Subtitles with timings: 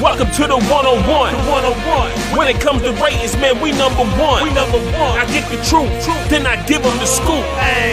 [0.00, 2.38] Welcome to the one on one, one on one.
[2.38, 4.44] When it comes to ratings, man, we number one.
[4.44, 5.18] We number one.
[5.18, 7.44] I get the truth, truth, then I give them the scoop.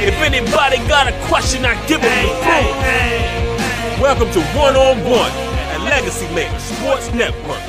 [0.06, 4.00] If anybody got a question, I give them the proof.
[4.00, 5.32] Welcome to one on one
[5.74, 7.60] at Legacy Maker Sports Network.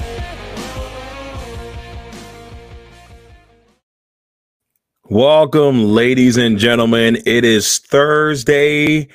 [5.08, 7.16] Welcome, ladies and gentlemen.
[7.24, 9.08] It is Thursday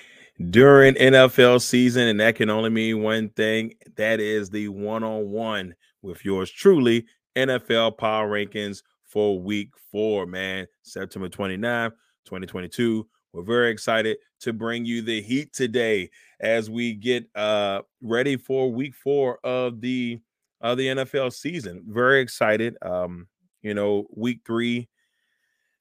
[0.49, 5.29] during NFL season, and that can only mean one thing that is the one on
[5.29, 7.05] one with yours truly,
[7.35, 11.91] NFL Power Rankings for week four, man, September 29th,
[12.25, 13.07] 2022.
[13.33, 16.09] We're very excited to bring you the heat today
[16.41, 20.19] as we get uh ready for week four of the
[20.59, 21.83] of the NFL season.
[21.87, 22.75] Very excited.
[22.81, 23.27] Um,
[23.61, 24.89] you know, week three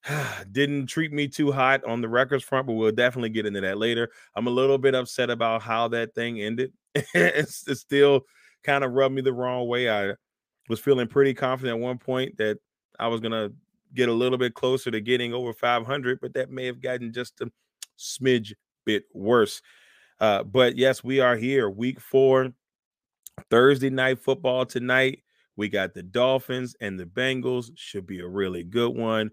[0.53, 3.79] didn't treat me too hot on the records front, but we'll definitely get into that
[3.79, 4.11] later.
[4.34, 6.73] I'm a little bit upset about how that thing ended.
[6.95, 8.23] it's, it's still
[8.65, 9.89] kind of rubbed me the wrong way.
[9.91, 10.15] I
[10.69, 12.59] was feeling pretty confident at one point that
[12.98, 13.51] I was gonna
[13.95, 17.41] get a little bit closer to getting over 500, but that may have gotten just
[17.41, 17.51] a
[17.98, 19.62] smidge bit worse.
[20.21, 22.53] Uh, but yes, we are here, week four,
[23.51, 25.23] Thursday night football tonight.
[25.56, 27.71] We got the Dolphins and the Bengals.
[27.75, 29.31] Should be a really good one.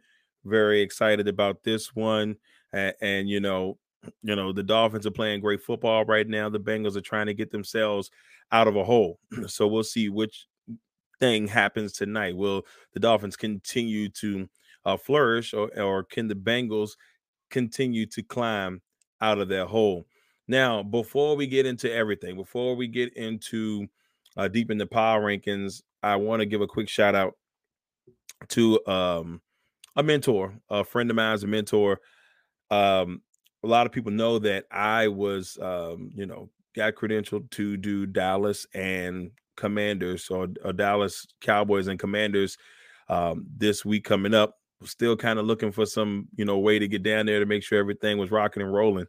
[0.48, 2.38] Very excited about this one.
[2.74, 3.78] And, and, you know,
[4.24, 6.50] you know, the Dolphins are playing great football right now.
[6.50, 8.10] The Bengals are trying to get themselves
[8.52, 9.20] out of a hole.
[9.48, 10.48] So we'll see which
[11.20, 12.36] thing happens tonight.
[12.36, 14.48] Will the Dolphins continue to
[14.86, 16.92] uh, flourish or, or can the Bengals
[17.50, 18.82] continue to climb
[19.22, 20.06] out of their hole?
[20.48, 23.88] Now, before we get into everything, before we get into
[24.38, 27.34] uh, deep in the power rankings, I want to give a quick shout out
[28.50, 29.42] to um,
[29.98, 32.00] a mentor, a friend of mine is a mentor.
[32.70, 33.22] Um,
[33.64, 38.06] a lot of people know that I was, um, you know, got credentialed to do
[38.06, 42.58] Dallas and Commanders or, or Dallas Cowboys and Commanders
[43.10, 44.54] um, this week coming up.
[44.84, 47.64] Still kind of looking for some, you know, way to get down there to make
[47.64, 49.08] sure everything was rocking and rolling.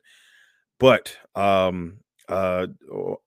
[0.81, 2.69] But um, uh,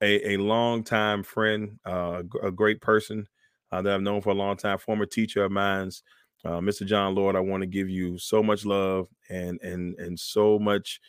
[0.02, 3.28] a, a long time friend, uh, a great person
[3.72, 6.02] uh, that I've known for a long time, former teacher of mine's,
[6.44, 6.86] uh, Mr.
[6.86, 11.00] John Lord, I want to give you so much love and and and so much.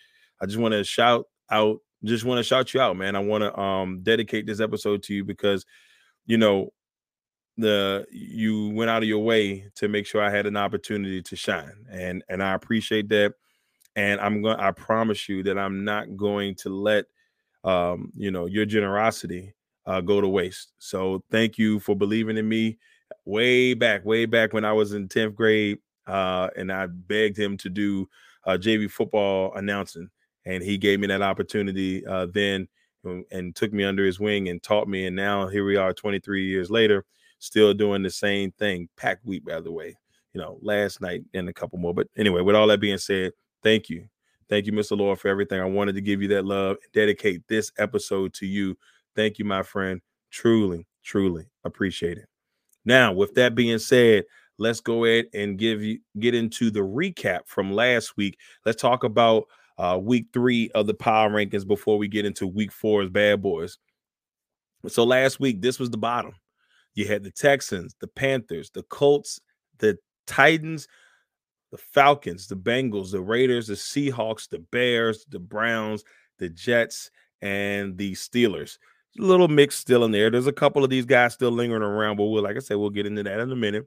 [0.41, 3.16] I just want to shout out, just want to shout you out, man.
[3.16, 5.65] I want to um dedicate this episode to you because
[6.26, 6.72] you know
[7.56, 11.37] the you went out of your way to make sure I had an opportunity to
[11.37, 13.34] shine, and and I appreciate that.
[13.97, 14.59] And I'm going.
[14.59, 17.06] I promise you that I'm not going to let
[17.65, 19.54] um you know your generosity
[19.87, 20.72] uh, go to waste.
[20.78, 22.78] So thank you for believing in me
[23.25, 25.78] way back, way back when I was in 10th grade.
[26.06, 28.09] Uh, and I begged him to do
[28.44, 30.09] uh, JV football announcing.
[30.44, 32.69] And he gave me that opportunity uh, then
[33.05, 35.06] and, and took me under his wing and taught me.
[35.06, 37.05] And now here we are 23 years later,
[37.38, 38.88] still doing the same thing.
[38.97, 39.97] Pack week, by the way,
[40.34, 41.94] you know, last night and a couple more.
[41.94, 44.09] But anyway, with all that being said, thank you.
[44.49, 44.99] Thank you, Mr.
[44.99, 45.60] Lord, for everything.
[45.60, 48.77] I wanted to give you that love and dedicate this episode to you.
[49.15, 50.00] Thank you, my friend.
[50.31, 52.31] Truly, truly appreciate it.
[52.84, 54.25] Now, with that being said,
[54.59, 58.38] let's go ahead and give you get into the recap from last week.
[58.65, 59.44] Let's talk about
[59.78, 63.78] uh, week three of the power rankings before we get into week four's bad boys.
[64.88, 66.34] So last week, this was the bottom.
[66.94, 69.41] You had the Texans, the Panthers, the Colts,
[69.78, 70.88] the Titans,
[71.71, 76.04] the Falcons, the Bengals, the Raiders, the Seahawks, the Bears, the Browns,
[76.38, 77.10] the Jets,
[77.41, 78.78] and the Steelers
[79.19, 80.31] little mix still in there.
[80.31, 82.91] There's a couple of these guys still lingering around, but we'll, like I said, we'll
[82.91, 83.87] get into that in a minute.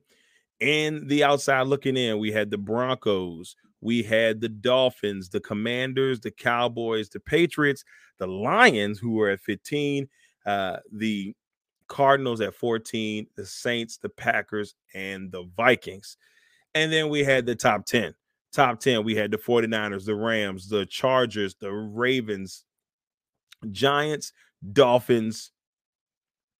[0.61, 6.20] And the outside looking in, we had the Broncos, we had the Dolphins, the Commanders,
[6.20, 7.84] the Cowboys, the Patriots,
[8.20, 10.08] the Lions, who were at 15,
[10.46, 11.35] uh, the
[11.88, 16.17] Cardinals at 14, the Saints, the Packers, and the Vikings.
[16.73, 18.14] And then we had the top 10.
[18.53, 22.64] Top 10, we had the 49ers, the Rams, the Chargers, the Ravens,
[23.72, 24.32] Giants,
[24.73, 25.52] Dolphins,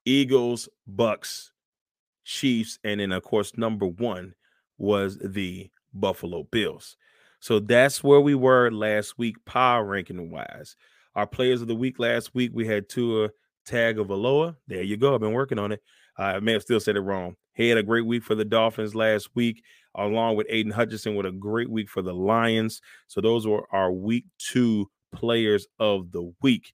[0.06, 1.52] Eagles, Bucks,
[2.24, 4.34] Chiefs, and then of course number one
[4.78, 6.98] was the Buffalo Bills.
[7.40, 10.75] So that's where we were last week, power ranking wise.
[11.16, 13.30] Our players of the week last week, we had Tua
[13.68, 14.56] Tagovailoa.
[14.68, 15.13] There you go.
[15.13, 15.81] I've been working on it.
[16.18, 17.36] I may have still said it wrong.
[17.54, 19.63] He had a great week for the Dolphins last week,
[19.96, 22.81] along with Aidan Hutchinson with a great week for the Lions.
[23.08, 26.74] So those were our week two players of the week.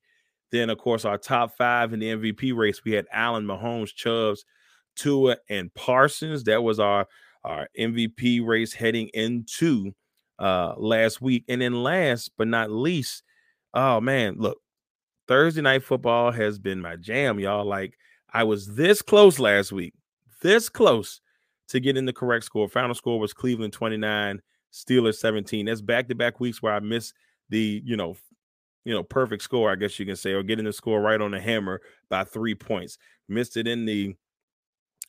[0.51, 4.45] Then, of course, our top five in the MVP race, we had Allen, Mahomes, Chubbs,
[4.95, 6.43] Tua, and Parsons.
[6.43, 7.07] That was our,
[7.43, 9.93] our MVP race heading into
[10.39, 11.45] uh, last week.
[11.47, 13.23] And then last but not least,
[13.73, 14.57] oh man, look,
[15.27, 17.65] Thursday night football has been my jam, y'all.
[17.65, 17.97] Like
[18.33, 19.93] I was this close last week,
[20.41, 21.21] this close
[21.69, 22.67] to getting the correct score.
[22.67, 24.41] Final score was Cleveland 29,
[24.73, 25.65] Steelers 17.
[25.65, 27.13] That's back-to-back weeks where I missed
[27.49, 28.17] the, you know,
[28.83, 31.31] you know, perfect score, I guess you can say, or getting the score right on
[31.31, 32.97] the hammer by three points.
[33.29, 34.15] Missed it in the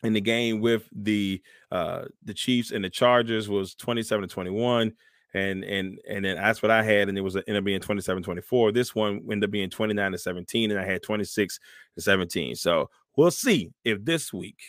[0.03, 1.41] in the game with the
[1.71, 4.93] uh the Chiefs and the Chargers was 27 to 21
[5.35, 8.23] and and and then that's what I had, and it was ended up being 27
[8.23, 8.73] 24.
[8.73, 11.59] This one ended up being 29 to 17, and I had 26
[11.97, 12.55] to 17.
[12.55, 14.61] So we'll see if this week,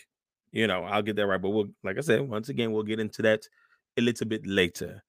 [0.52, 1.42] you know, I'll get that right.
[1.42, 3.42] But we'll, like I said, once again, we'll get into that
[3.98, 5.04] a little bit later.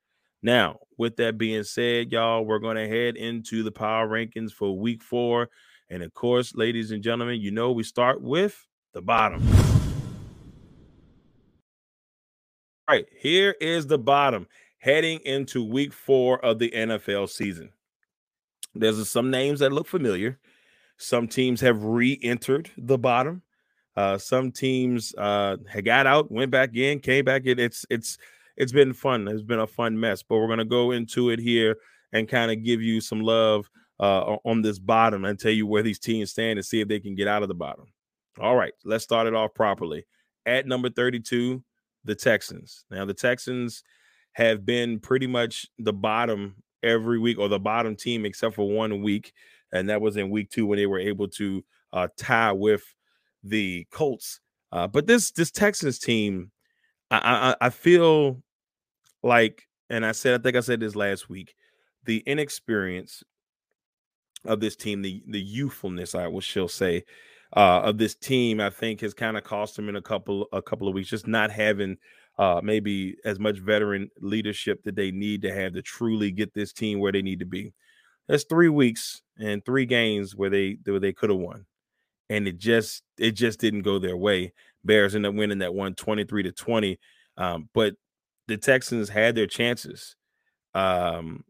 [0.44, 4.78] Now, with that being said, y'all, we're going to head into the power rankings for
[4.78, 5.48] week four.
[5.88, 9.42] And of course, ladies and gentlemen, you know, we start with the bottom.
[12.86, 14.46] All right, here is the bottom
[14.76, 17.70] heading into week four of the NFL season.
[18.74, 20.38] There's some names that look familiar.
[20.98, 23.40] Some teams have re entered the bottom.
[23.96, 27.58] Uh, some teams uh, got out, went back in, came back in.
[27.58, 28.18] It's it's
[28.56, 29.26] it's been fun.
[29.28, 31.76] It's been a fun mess, but we're gonna go into it here
[32.12, 33.68] and kind of give you some love
[34.00, 37.00] uh, on this bottom and tell you where these teams stand and see if they
[37.00, 37.86] can get out of the bottom.
[38.40, 40.04] All right, let's start it off properly.
[40.46, 41.62] At number 32,
[42.04, 42.84] the Texans.
[42.90, 43.82] Now the Texans
[44.32, 49.02] have been pretty much the bottom every week or the bottom team except for one
[49.02, 49.32] week.
[49.72, 52.82] And that was in week two when they were able to uh, tie with
[53.42, 54.40] the Colts.
[54.70, 56.50] Uh, but this this Texans team,
[57.10, 58.42] I, I I feel
[59.24, 61.54] like, and I said I think I said this last week,
[62.04, 63.22] the inexperience
[64.44, 67.04] of this team, the the youthfulness, I will shall say,
[67.56, 70.62] uh, of this team, I think has kind of cost them in a couple a
[70.62, 71.96] couple of weeks, just not having
[72.38, 76.72] uh, maybe as much veteran leadership that they need to have to truly get this
[76.72, 77.72] team where they need to be.
[78.28, 81.66] That's three weeks and three games where they where they could have won,
[82.28, 84.52] and it just it just didn't go their way.
[84.84, 86.98] Bears end up winning that one 23 to 20.
[87.36, 87.94] Um, but
[88.48, 90.16] the Texans had their chances.
[90.74, 91.44] Um,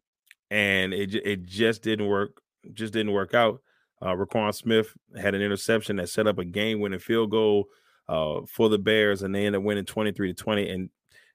[0.50, 2.41] and it it just didn't work,
[2.73, 3.61] just didn't work out.
[4.02, 7.69] Uh Roquan Smith had an interception that set up a game winning field goal
[8.08, 10.69] uh, for the Bears, and they end up winning 23 to 20.
[10.69, 10.91] And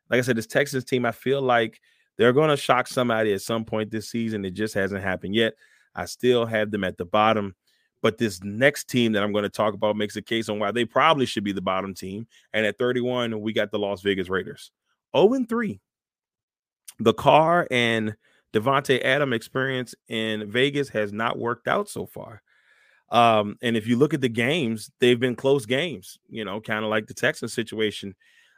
[0.09, 1.79] like I said, this Texas team, I feel like
[2.17, 4.45] they're going to shock somebody at some point this season.
[4.45, 5.53] It just hasn't happened yet.
[5.95, 7.55] I still have them at the bottom.
[8.01, 10.71] But this next team that I'm going to talk about makes a case on why
[10.71, 12.27] they probably should be the bottom team.
[12.53, 14.71] And at 31, we got the Las Vegas Raiders.
[15.15, 15.79] 0 and 3.
[16.99, 18.15] The Carr and
[18.53, 22.41] Davante Adam experience in Vegas has not worked out so far.
[23.11, 26.83] Um, and if you look at the games, they've been close games, you know, kind
[26.83, 28.15] of like the Texans situation.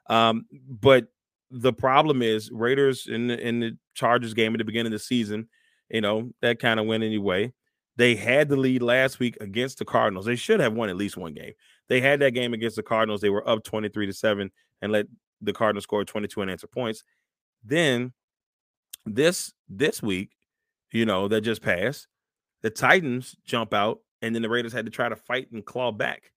[0.09, 1.07] Um, but
[1.51, 5.03] the problem is Raiders in the, in the Chargers game at the beginning of the
[5.03, 5.47] season,
[5.89, 7.53] you know, that kind of went anyway.
[7.97, 10.25] They had the lead last week against the Cardinals.
[10.25, 11.53] They should have won at least one game.
[11.87, 13.21] They had that game against the Cardinals.
[13.21, 14.49] They were up 23 to 7
[14.81, 15.07] and let
[15.41, 17.03] the Cardinals score 22 unanswered points.
[17.63, 18.13] Then
[19.05, 20.31] this this week,
[20.91, 22.07] you know, that just passed,
[22.61, 25.91] the Titans jump out and then the Raiders had to try to fight and claw
[25.91, 26.31] back.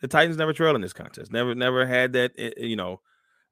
[0.00, 1.32] The Titans never trailed in this contest.
[1.32, 2.32] Never, never had that.
[2.38, 3.00] Eh, eh, you know,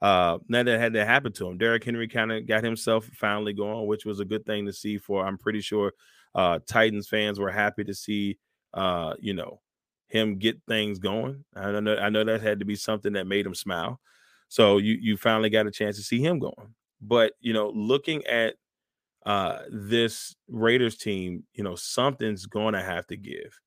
[0.00, 1.58] uh, never had that happen to him.
[1.58, 4.98] Derrick Henry kind of got himself finally going, which was a good thing to see.
[4.98, 5.92] For I'm pretty sure
[6.34, 8.38] uh, Titans fans were happy to see,
[8.74, 9.60] uh, you know,
[10.08, 11.44] him get things going.
[11.54, 14.00] I know, I know that had to be something that made him smile.
[14.48, 16.74] So you you finally got a chance to see him going.
[17.00, 18.54] But you know, looking at
[19.26, 23.58] uh, this Raiders team, you know, something's to have to give.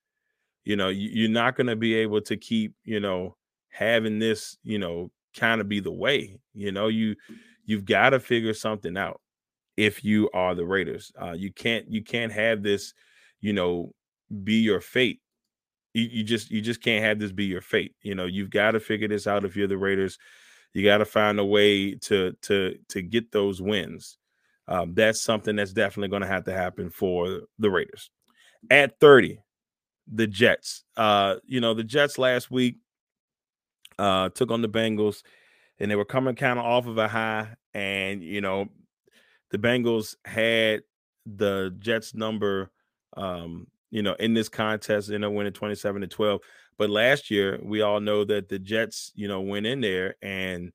[0.63, 3.35] You know you, are not to be able to keep you know
[3.69, 6.39] having this you know kind of be the way.
[6.53, 7.15] You know you
[7.65, 9.21] you've got to figure something out
[9.77, 11.11] if you are the raiders.
[11.19, 12.93] Uh you can't you can't have this
[13.39, 13.91] you know
[14.43, 15.19] be your fate.
[15.93, 17.95] You, you just you just can't have this be your fate.
[18.03, 20.19] You know you've got to figure this out if you're the raiders
[20.73, 24.17] you got to find a way to to to get those wins.
[24.67, 28.09] Um, that's something that's definitely going to have to happen for the raiders.
[28.69, 29.39] At 30
[30.11, 30.83] the Jets.
[30.97, 32.77] Uh, you know, the Jets last week
[33.99, 35.21] uh took on the Bengals
[35.79, 38.67] and they were coming kind of off of a high and you know
[39.51, 40.81] the Bengals had
[41.25, 42.71] the Jets number
[43.17, 46.41] um you know in this contest ended up winning 27 to 12
[46.81, 50.71] but last year we all know that the Jets, you know, went in there and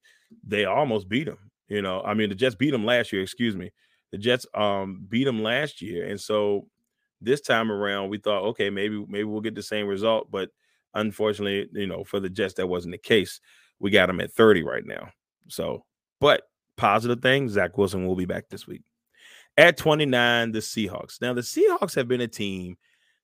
[0.47, 1.51] they almost beat them.
[1.67, 3.23] You know, I mean the Jets beat them last year.
[3.23, 3.73] Excuse me,
[4.13, 6.69] the Jets um beat them last year, and so
[7.21, 10.51] this time around we thought, okay, maybe maybe we'll get the same result, but
[10.95, 13.41] unfortunately, you know, for the Jets that wasn't the case.
[13.81, 15.09] We got them at 30 right now.
[15.49, 15.87] So,
[16.21, 16.45] but
[16.77, 18.83] positive thing, Zach Wilson will be back this week.
[19.57, 21.21] At 29, the Seahawks.
[21.21, 22.77] Now, the Seahawks have been a team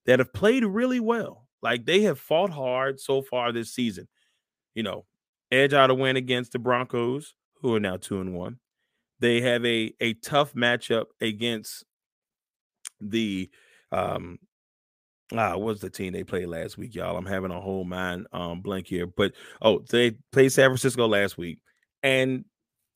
[0.05, 1.42] that have played really well.
[1.63, 4.09] Like they have fought hard so far this season.
[4.75, 5.05] You know,
[5.51, 8.59] edge out a win against the Broncos, who are now two and one.
[9.21, 11.85] They have a a tough matchup against
[13.01, 13.51] the
[13.93, 14.39] um
[15.33, 17.17] ah what's the team they played last week, y'all?
[17.17, 19.07] I'm having a whole mind um blank here.
[19.07, 21.61] But oh, they played San Francisco last week,
[22.03, 22.45] and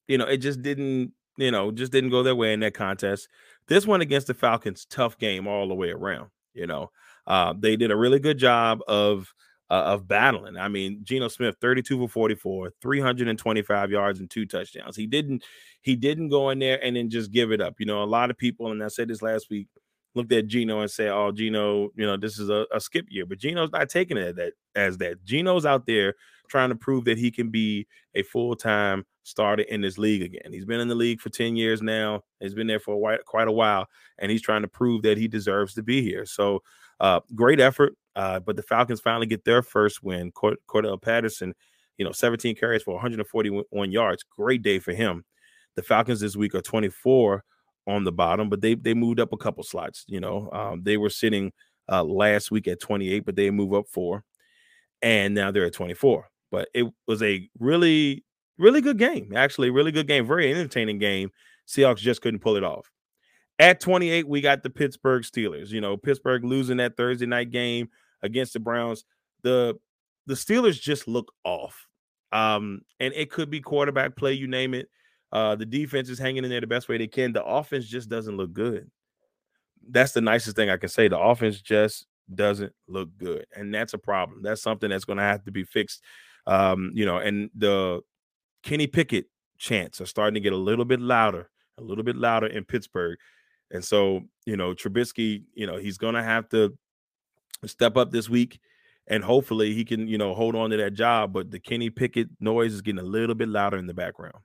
[0.08, 3.28] you know, it just didn't, you know, just didn't go their way in that contest.
[3.68, 6.30] This one against the Falcons, tough game all the way around.
[6.54, 6.90] You know,
[7.26, 9.32] uh, they did a really good job of
[9.68, 10.56] uh, of battling.
[10.56, 14.96] I mean, Geno Smith, 32 for 44, 325 yards and two touchdowns.
[14.96, 15.44] He didn't
[15.82, 17.74] he didn't go in there and then just give it up.
[17.78, 19.68] You know, a lot of people, and I said this last week,
[20.14, 23.26] looked at Geno and said, "Oh, Geno, you know, this is a, a skip year."
[23.26, 25.24] But Geno's not taking it that as that.
[25.24, 26.14] Geno's out there
[26.48, 30.52] trying to prove that he can be a full time starter in this league again.
[30.52, 32.22] He's been in the league for 10 years now.
[32.40, 35.74] He's been there for quite a while, and he's trying to prove that he deserves
[35.74, 36.24] to be here.
[36.24, 36.62] So,
[37.00, 37.94] uh, great effort.
[38.14, 40.32] Uh, but the Falcons finally get their first win.
[40.32, 41.54] Cord- Cordarrelle Patterson,
[41.98, 44.24] you know, 17 carries for 141 yards.
[44.24, 45.24] Great day for him.
[45.74, 47.44] The Falcons this week are 24
[47.86, 50.04] on the bottom, but they they moved up a couple slots.
[50.08, 51.52] You know, um, they were sitting
[51.90, 54.24] uh, last week at 28, but they move up four,
[55.02, 56.28] and now they're at 24.
[56.50, 58.24] But it was a really
[58.58, 61.30] really good game, actually, really good game, very entertaining game.
[61.68, 62.90] Seahawks just couldn't pull it off.
[63.58, 65.70] At 28, we got the Pittsburgh Steelers.
[65.70, 67.88] You know, Pittsburgh losing that Thursday night game
[68.22, 69.04] against the Browns.
[69.42, 69.78] The
[70.26, 71.86] the Steelers just look off.
[72.32, 74.88] Um, and it could be quarterback play, you name it.
[75.32, 77.32] Uh, the defense is hanging in there the best way they can.
[77.32, 78.90] The offense just doesn't look good.
[79.88, 81.08] That's the nicest thing I can say.
[81.08, 84.42] The offense just doesn't look good, and that's a problem.
[84.42, 86.02] That's something that's going to have to be fixed.
[86.46, 88.00] Um, you know, and the
[88.62, 89.26] Kenny Pickett
[89.58, 93.18] chants are starting to get a little bit louder, a little bit louder in Pittsburgh.
[93.70, 96.76] And so, you know, Trubisky, you know, he's going to have to
[97.64, 98.60] step up this week
[99.08, 101.32] and hopefully he can, you know, hold on to that job.
[101.32, 104.36] But the Kenny Pickett noise is getting a little bit louder in the background.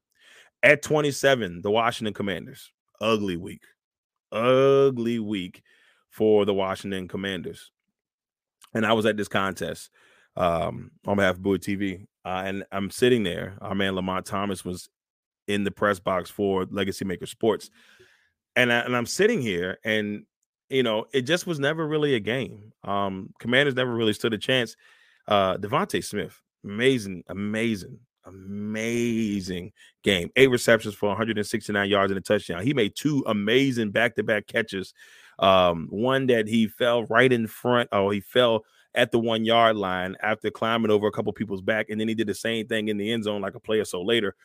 [0.64, 3.64] At 27, the Washington Commanders, ugly week,
[4.32, 5.64] ugly week
[6.10, 7.72] for the Washington Commanders.
[8.74, 9.90] And I was at this contest
[10.36, 13.58] um, on behalf of Bowie TV, uh, and I'm sitting there.
[13.60, 14.88] Our man Lamont Thomas was
[15.48, 17.72] in the press box for Legacy Maker Sports,
[18.56, 20.26] and I, and I'm sitting here, and
[20.70, 22.72] you know, it just was never really a game.
[22.84, 24.76] Um, Commanders never really stood a chance.
[25.28, 29.72] Uh, DeVonta Smith, amazing, amazing, amazing
[30.04, 30.32] game.
[30.36, 32.64] Eight receptions for 169 yards and a touchdown.
[32.64, 34.94] He made two amazing back-to-back catches.
[35.40, 37.90] Um, one that he fell right in front.
[37.92, 41.90] Oh, he fell at the one yard line after climbing over a couple people's back.
[41.90, 43.86] And then he did the same thing in the end zone like a play or
[43.86, 44.36] so later.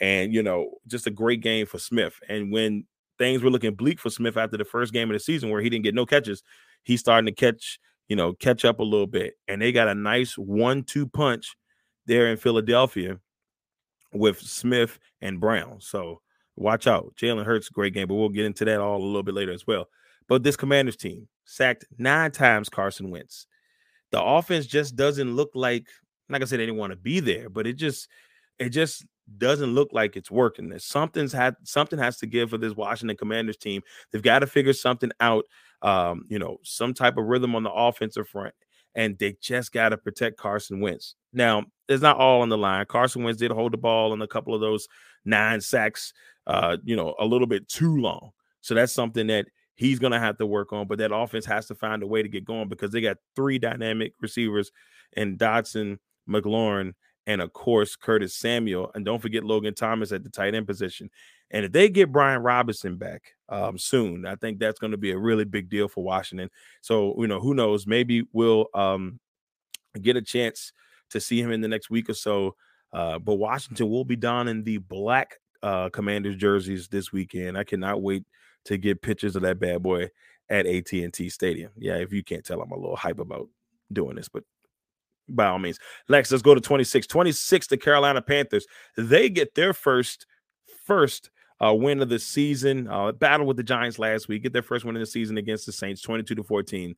[0.00, 2.14] And, you know, just a great game for Smith.
[2.28, 2.86] And when
[3.20, 5.70] things were looking bleak for Smith after the first game of the season where he
[5.70, 6.42] didn't get no catches,
[6.82, 9.34] he's starting to catch, you know, catch up a little bit.
[9.46, 11.54] And they got a nice one two punch
[12.06, 13.20] there in Philadelphia
[14.12, 15.80] with Smith and Brown.
[15.80, 16.20] So
[16.56, 17.14] watch out.
[17.20, 19.66] Jalen Hurts, great game, but we'll get into that all a little bit later as
[19.66, 19.86] well.
[20.26, 23.46] But this Commanders team sacked nine times Carson Wentz
[24.10, 25.86] the offense just doesn't look like
[26.28, 28.08] like I said, they didn't want to be there, but it just
[28.58, 29.04] it just
[29.38, 30.68] doesn't look like it's working.
[30.68, 33.82] There's something's had something has to give for this Washington Commanders team.
[34.10, 35.44] They've got to figure something out.
[35.82, 38.54] Um, you know, some type of rhythm on the offensive front,
[38.94, 41.14] and they just got to protect Carson Wentz.
[41.32, 42.84] Now, it's not all on the line.
[42.86, 44.88] Carson Wentz did hold the ball in a couple of those
[45.24, 46.12] nine sacks,
[46.46, 48.30] uh, you know, a little bit too long.
[48.60, 50.86] So that's something that he's going to have to work on.
[50.86, 53.58] But that offense has to find a way to get going because they got three
[53.58, 54.70] dynamic receivers
[55.16, 56.92] and Dotson, McLaurin,
[57.30, 58.90] and of course Curtis Samuel.
[58.94, 61.10] And don't forget Logan Thomas at the tight end position.
[61.52, 65.12] And if they get Brian Robinson back um, soon, I think that's going to be
[65.12, 66.50] a really big deal for Washington.
[66.80, 67.86] So you know, who knows?
[67.86, 69.20] Maybe we'll um,
[70.00, 70.72] get a chance
[71.10, 72.56] to see him in the next week or so.
[72.92, 77.56] Uh, but Washington will be donning the black uh, Commanders jerseys this weekend.
[77.56, 78.24] I cannot wait
[78.64, 80.10] to get pictures of that bad boy
[80.48, 81.70] at AT&T Stadium.
[81.76, 83.48] Yeah, if you can't tell, I'm a little hype about
[83.92, 84.42] doing this, but
[85.34, 85.78] by all means.
[86.08, 87.06] Lex, let's go to 26.
[87.06, 88.66] 26, the Carolina Panthers.
[88.96, 90.26] They get their first
[90.84, 91.30] first
[91.64, 92.88] uh, win of the season.
[92.88, 94.42] Uh, battle with the Giants last week.
[94.42, 96.94] Get their first win of the season against the Saints, 22 to 14.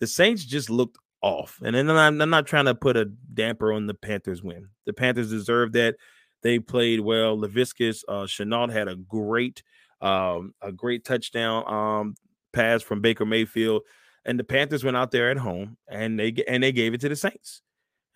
[0.00, 1.60] The Saints just looked off.
[1.64, 4.68] And then I'm, I'm not trying to put a damper on the Panthers win.
[4.86, 5.96] The Panthers deserve that.
[6.42, 7.36] They played well.
[7.36, 9.62] Laviska uh, Shenault had a great,
[10.00, 12.14] um, a great touchdown um,
[12.52, 13.82] pass from Baker Mayfield,
[14.24, 17.08] and the Panthers went out there at home and they and they gave it to
[17.08, 17.62] the Saints.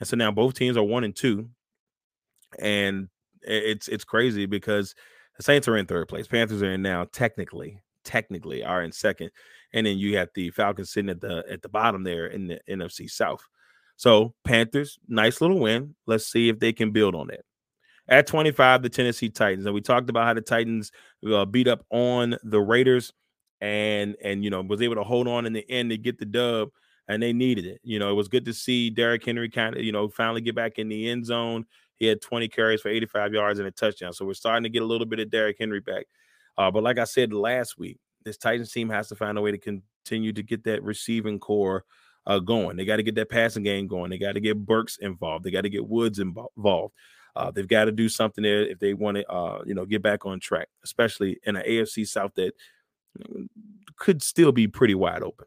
[0.01, 1.49] And so now both teams are one and two,
[2.59, 3.09] and
[3.43, 4.95] it's it's crazy because
[5.37, 6.27] the Saints are in third place.
[6.27, 9.31] Panthers are in now technically, technically are in second,
[9.73, 12.61] and then you have the Falcons sitting at the at the bottom there in the
[12.69, 13.45] NFC South.
[13.97, 15.95] So Panthers, nice little win.
[16.07, 17.43] Let's see if they can build on that.
[18.09, 19.65] At 25, the Tennessee Titans.
[19.65, 20.93] And we talked about how the Titans
[21.27, 23.13] uh, beat up on the Raiders
[23.61, 26.27] and and you know was able to hold on in the end to get the
[26.27, 26.69] dub
[27.09, 27.81] and they needed it.
[27.83, 30.55] You know, it was good to see Derrick Henry kind of, you know, finally get
[30.55, 31.67] back in the end zone.
[31.97, 34.13] He had 20 carries for 85 yards and a touchdown.
[34.13, 36.07] So we're starting to get a little bit of Derrick Henry back.
[36.57, 39.53] Uh, but like I said last week, this Titans team has to find a way
[39.53, 41.85] to continue to get that receiving corps
[42.27, 42.77] uh, going.
[42.77, 44.11] They got to get that passing game going.
[44.11, 45.45] They got to get Burks involved.
[45.45, 46.95] They got to get Woods involved.
[47.37, 50.03] Uh, they've got to do something there if they want to, uh, you know, get
[50.03, 52.53] back on track, especially in an AFC South that
[53.97, 55.47] could still be pretty wide open.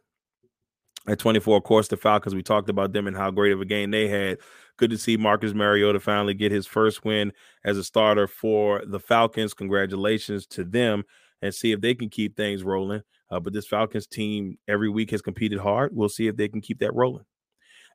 [1.08, 3.66] At 24, of course, the Falcons, we talked about them and how great of a
[3.66, 4.40] game they had.
[4.76, 7.32] Good to see Marcus Mariota finally get his first win
[7.64, 9.54] as a starter for the Falcons.
[9.54, 11.04] Congratulations to them
[11.42, 13.02] and see if they can keep things rolling.
[13.30, 15.92] Uh, but this Falcons team every week has competed hard.
[15.96, 17.26] We'll see if they can keep that rolling.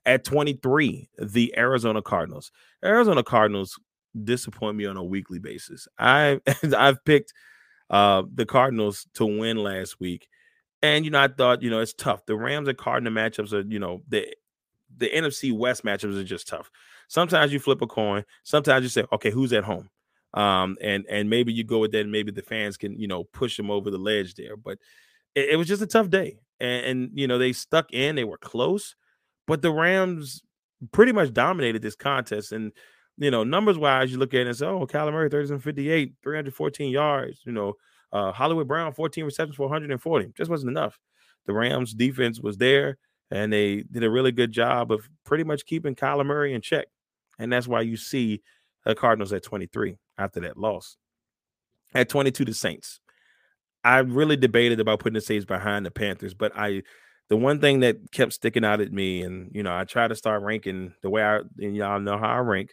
[0.04, 2.50] At 23, the Arizona Cardinals.
[2.84, 3.78] Arizona Cardinals
[4.24, 5.86] disappoint me on a weekly basis.
[5.98, 6.40] I
[6.76, 7.32] I've picked
[7.90, 10.28] uh, the Cardinals to win last week,
[10.82, 12.26] and you know I thought you know it's tough.
[12.26, 14.26] The Rams and Cardinal matchups are you know the
[14.96, 16.70] the NFC West matchups are just tough.
[17.08, 18.24] Sometimes you flip a coin.
[18.42, 19.88] Sometimes you say, okay, who's at home?
[20.34, 23.24] um, and and maybe you go with that, and maybe the fans can you know
[23.24, 24.56] push them over the ledge there.
[24.56, 24.78] But
[25.34, 28.24] it, it was just a tough day, and, and, you know they stuck in, they
[28.24, 28.94] were close,
[29.46, 30.42] but the Rams
[30.90, 32.52] pretty much dominated this contest.
[32.52, 32.72] And
[33.18, 36.90] you know numbers wise, you look at it and say, oh, Kyler Murray 358, 314
[36.90, 37.40] yards.
[37.44, 37.74] You know,
[38.12, 40.98] uh, Hollywood Brown 14 receptions for 140, just wasn't enough.
[41.46, 42.98] The Rams defense was there,
[43.30, 46.86] and they did a really good job of pretty much keeping Kyler Murray in check,
[47.38, 48.42] and that's why you see
[48.84, 50.96] the Cardinals at 23 after that loss.
[51.94, 53.00] At 22, the Saints.
[53.84, 56.82] I really debated about putting the Saints behind the Panthers, but I
[57.28, 60.14] the one thing that kept sticking out at me, and you know, I try to
[60.14, 62.70] start ranking the way I and y'all know how I rank.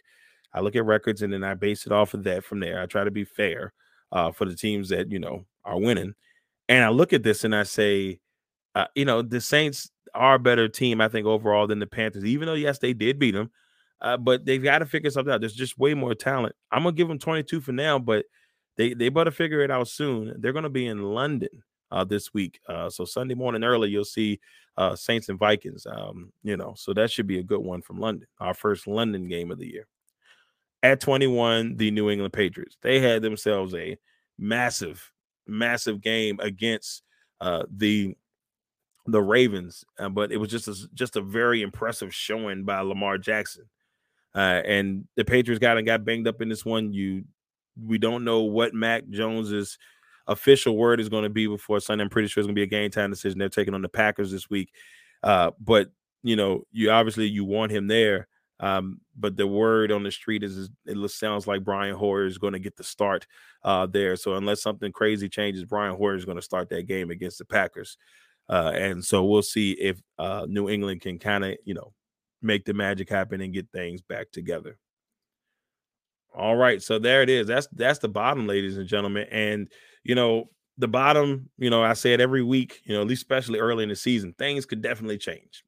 [0.52, 2.80] I look at records and then I base it off of that from there.
[2.80, 3.72] I try to be fair
[4.12, 6.14] uh, for the teams that you know are winning.
[6.68, 8.20] And I look at this and I say,
[8.74, 12.24] uh, you know, the Saints are a better team, I think, overall than the Panthers,
[12.24, 13.50] even though, yes, they did beat them.
[14.00, 15.40] Uh, but they've got to figure something out.
[15.40, 16.54] There's just way more talent.
[16.70, 18.24] I'm gonna give them 22 for now, but
[18.76, 20.34] they they better figure it out soon.
[20.38, 21.50] They're gonna be in London
[21.90, 24.40] uh, this week, uh, so Sunday morning early you'll see
[24.78, 25.86] uh, Saints and Vikings.
[25.86, 28.26] Um, you know, so that should be a good one from London.
[28.38, 29.86] Our first London game of the year.
[30.82, 32.76] At 21, the New England Patriots.
[32.82, 33.98] They had themselves a
[34.38, 35.12] massive,
[35.46, 37.02] massive game against
[37.40, 38.16] uh, the
[39.06, 43.18] the Ravens, uh, but it was just a, just a very impressive showing by Lamar
[43.18, 43.64] Jackson.
[44.34, 46.92] Uh, and the Patriots got and got banged up in this one.
[46.92, 47.24] You,
[47.82, 49.78] we don't know what Mac Jones's
[50.26, 52.04] official word is going to be before Sunday.
[52.04, 53.38] I'm pretty sure it's going to be a game time decision.
[53.38, 54.70] They're taking on the Packers this week.
[55.22, 55.88] Uh, but
[56.22, 58.28] you know, you obviously you want him there.
[58.60, 62.38] Um, but the word on the street is, is it sounds like Brian Hoyer is
[62.38, 63.26] going to get the start
[63.64, 64.16] uh, there.
[64.16, 67.46] So unless something crazy changes, Brian Hoyer is going to start that game against the
[67.46, 67.96] Packers.
[68.48, 71.94] Uh, and so we'll see if uh, New England can kind of, you know,
[72.42, 74.78] make the magic happen and get things back together.
[76.34, 77.48] All right, so there it is.
[77.48, 79.26] That's that's the bottom, ladies and gentlemen.
[79.32, 79.68] And
[80.04, 83.22] you know, the bottom, you know, I say it every week, you know, at least
[83.22, 85.64] especially early in the season, things could definitely change.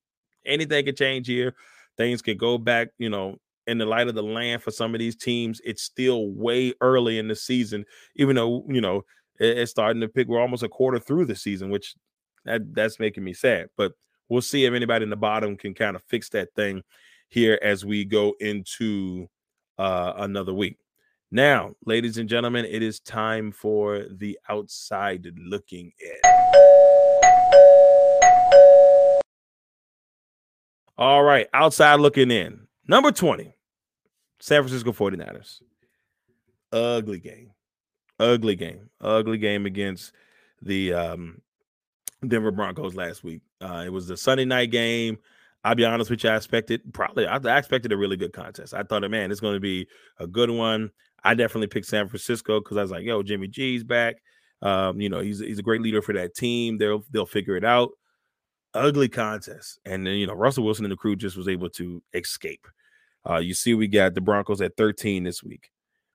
[0.46, 1.54] Anything could change here.
[1.96, 4.98] Things could go back, you know, in the light of the land for some of
[4.98, 5.60] these teams.
[5.64, 7.84] It's still way early in the season,
[8.16, 9.04] even though, you know,
[9.38, 10.28] it's starting to pick.
[10.28, 11.94] We're almost a quarter through the season, which
[12.44, 13.68] that that's making me sad.
[13.76, 13.92] But
[14.28, 16.82] we'll see if anybody in the bottom can kind of fix that thing
[17.28, 19.28] here as we go into
[19.78, 20.78] uh, another week.
[21.30, 26.41] Now, ladies and gentlemen, it is time for the outside looking in.
[30.98, 32.66] All right, outside looking in.
[32.86, 33.54] Number 20,
[34.40, 35.62] San Francisco 49ers.
[36.72, 37.50] Ugly game.
[38.18, 38.90] Ugly game.
[39.00, 40.12] Ugly game against
[40.60, 41.40] the um,
[42.26, 43.42] Denver Broncos last week.
[43.60, 45.18] Uh, it was the Sunday night game.
[45.64, 48.74] I'll be honest with you, I expected probably I, I expected a really good contest.
[48.74, 49.86] I thought, man, it's going to be
[50.18, 50.90] a good one.
[51.22, 54.16] I definitely picked San Francisco because I was like, yo, Jimmy G's back.
[54.60, 56.78] Um, you know, he's he's a great leader for that team.
[56.78, 57.90] They'll they'll figure it out.
[58.74, 59.78] Ugly contest.
[59.84, 62.66] And then, you know, Russell Wilson and the crew just was able to escape.
[63.28, 65.70] Uh, you see, we got the Broncos at 13 this week.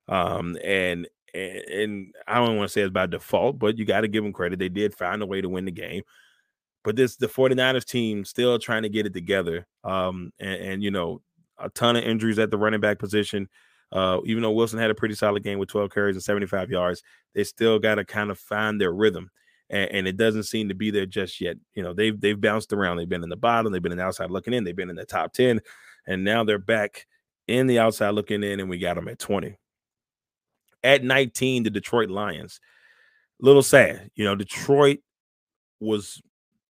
[0.09, 4.01] Um, and, and, and I don't want to say it's by default, but you got
[4.01, 4.59] to give them credit.
[4.59, 6.03] They did find a way to win the game.
[6.83, 9.67] But this the 49ers team still trying to get it together.
[9.83, 11.21] Um, and, and you know,
[11.59, 13.49] a ton of injuries at the running back position.
[13.91, 17.03] Uh, even though Wilson had a pretty solid game with 12 carries and 75 yards,
[17.33, 19.29] they still got to kind of find their rhythm
[19.69, 21.57] and, and, it doesn't seem to be there just yet.
[21.73, 22.97] You know, they've they've bounced around.
[22.97, 24.95] They've been in the bottom, they've been in the outside looking in, they've been in
[24.95, 25.61] the top 10,
[26.05, 27.05] and now they're back
[27.47, 29.57] in the outside looking in, and we got them at 20.
[30.83, 32.59] At 19, the Detroit Lions.
[33.39, 34.09] Little sad.
[34.15, 34.99] You know, Detroit
[35.79, 36.21] was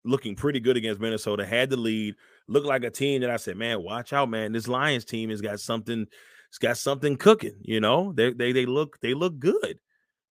[0.05, 2.15] looking pretty good against Minnesota, had the lead,
[2.49, 4.53] looked like a team that I said, man, watch out, man.
[4.53, 6.07] This Lions team has got something,
[6.49, 8.13] it's got something cooking, you know.
[8.13, 9.79] They they they look they look good.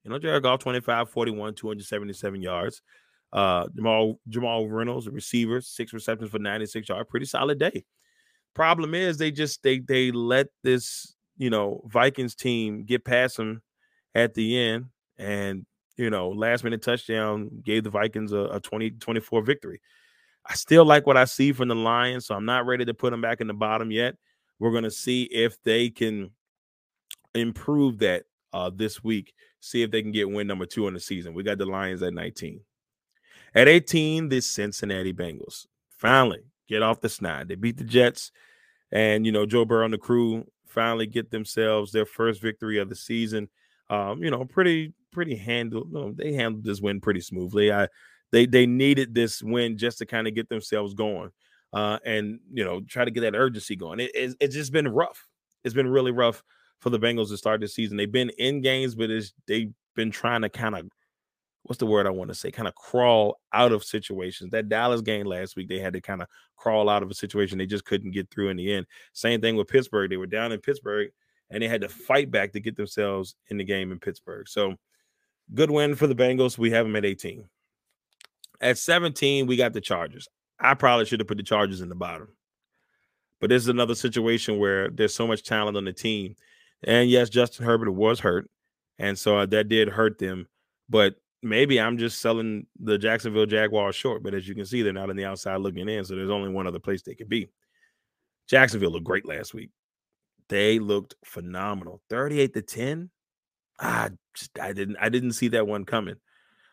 [0.04, 2.82] You know, Jared Goff 25, 41, 277 yards.
[3.32, 7.10] Uh, Jamal Jamal Reynolds, a receiver, six receptions for 96 yards.
[7.10, 7.84] Pretty solid day.
[8.54, 13.60] Problem is, they just they they let this you know Vikings team get past them
[14.14, 14.84] at the end,
[15.18, 19.80] and you know last minute touchdown gave the Vikings a, a 20 24 victory.
[20.46, 23.10] I still like what I see from the Lions, so I'm not ready to put
[23.10, 24.14] them back in the bottom yet.
[24.60, 26.30] We're going to see if they can
[27.34, 29.32] improve that uh, this week.
[29.64, 31.33] See if they can get win number two in the season.
[31.33, 32.61] We got the Lions at 19.
[33.55, 37.48] At 18, the Cincinnati Bengals finally get off the snide.
[37.48, 38.31] They beat the Jets,
[38.92, 42.90] and you know Joe Burrow and the crew finally get themselves their first victory of
[42.90, 43.48] the season.
[43.88, 45.88] Um, you know, pretty pretty handled.
[45.92, 47.72] You know, they handled this win pretty smoothly.
[47.72, 47.88] I
[48.33, 51.31] they they needed this win just to kind of get themselves going,
[51.72, 54.00] uh, and you know try to get that urgency going.
[54.00, 55.27] It, it, it's just been rough.
[55.64, 56.42] It's been really rough
[56.80, 57.96] for the Bengals to start this season.
[57.96, 60.88] They've been in games, but it's, they've been trying to kind of
[61.64, 62.50] what's the word I want to say?
[62.50, 64.50] Kind of crawl out of situations.
[64.50, 67.58] That Dallas game last week, they had to kind of crawl out of a situation
[67.58, 68.87] they just couldn't get through in the end.
[69.12, 70.10] Same thing with Pittsburgh.
[70.10, 71.10] They were down in Pittsburgh
[71.50, 74.46] and they had to fight back to get themselves in the game in Pittsburgh.
[74.46, 74.74] So
[75.54, 76.58] good win for the Bengals.
[76.58, 77.48] We have them at 18.
[78.60, 80.28] At 17, we got the Chargers.
[80.60, 82.28] I probably should have put the Chargers in the bottom.
[83.40, 86.37] But this is another situation where there's so much talent on the team
[86.86, 88.48] and yes, Justin Herbert was hurt.
[88.98, 90.46] And so uh, that did hurt them.
[90.88, 94.22] But maybe I'm just selling the Jacksonville Jaguars short.
[94.22, 96.04] But as you can see, they're not on the outside looking in.
[96.04, 97.48] So there's only one other place they could be.
[98.48, 99.70] Jacksonville looked great last week.
[100.48, 102.02] They looked phenomenal.
[102.10, 103.10] 38 to 10.
[103.80, 106.16] I just I didn't I didn't see that one coming.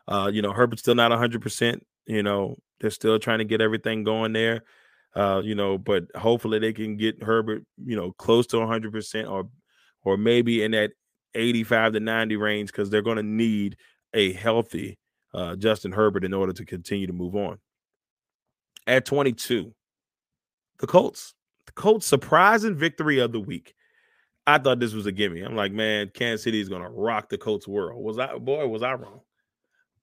[0.08, 1.80] Uh, you know, Herbert's still not 100%.
[2.06, 4.64] You know, they're still trying to get everything going there.
[5.16, 9.50] Uh, you know, but hopefully they can get Herbert, you know, close to 100% or
[10.04, 10.92] or maybe in that
[11.36, 13.78] 85 to 90 range because they're going to need
[14.14, 14.98] a healthy
[15.34, 17.60] uh, Justin Herbert in order to continue to move on.
[18.88, 19.74] At 22,
[20.80, 21.34] the Colts.
[21.68, 23.74] The Colts surprising victory of the week.
[24.48, 25.42] I thought this was a gimme.
[25.42, 28.04] I'm like, man, Kansas City is going to rock the Colts world.
[28.04, 29.22] Was I boy, was I wrong?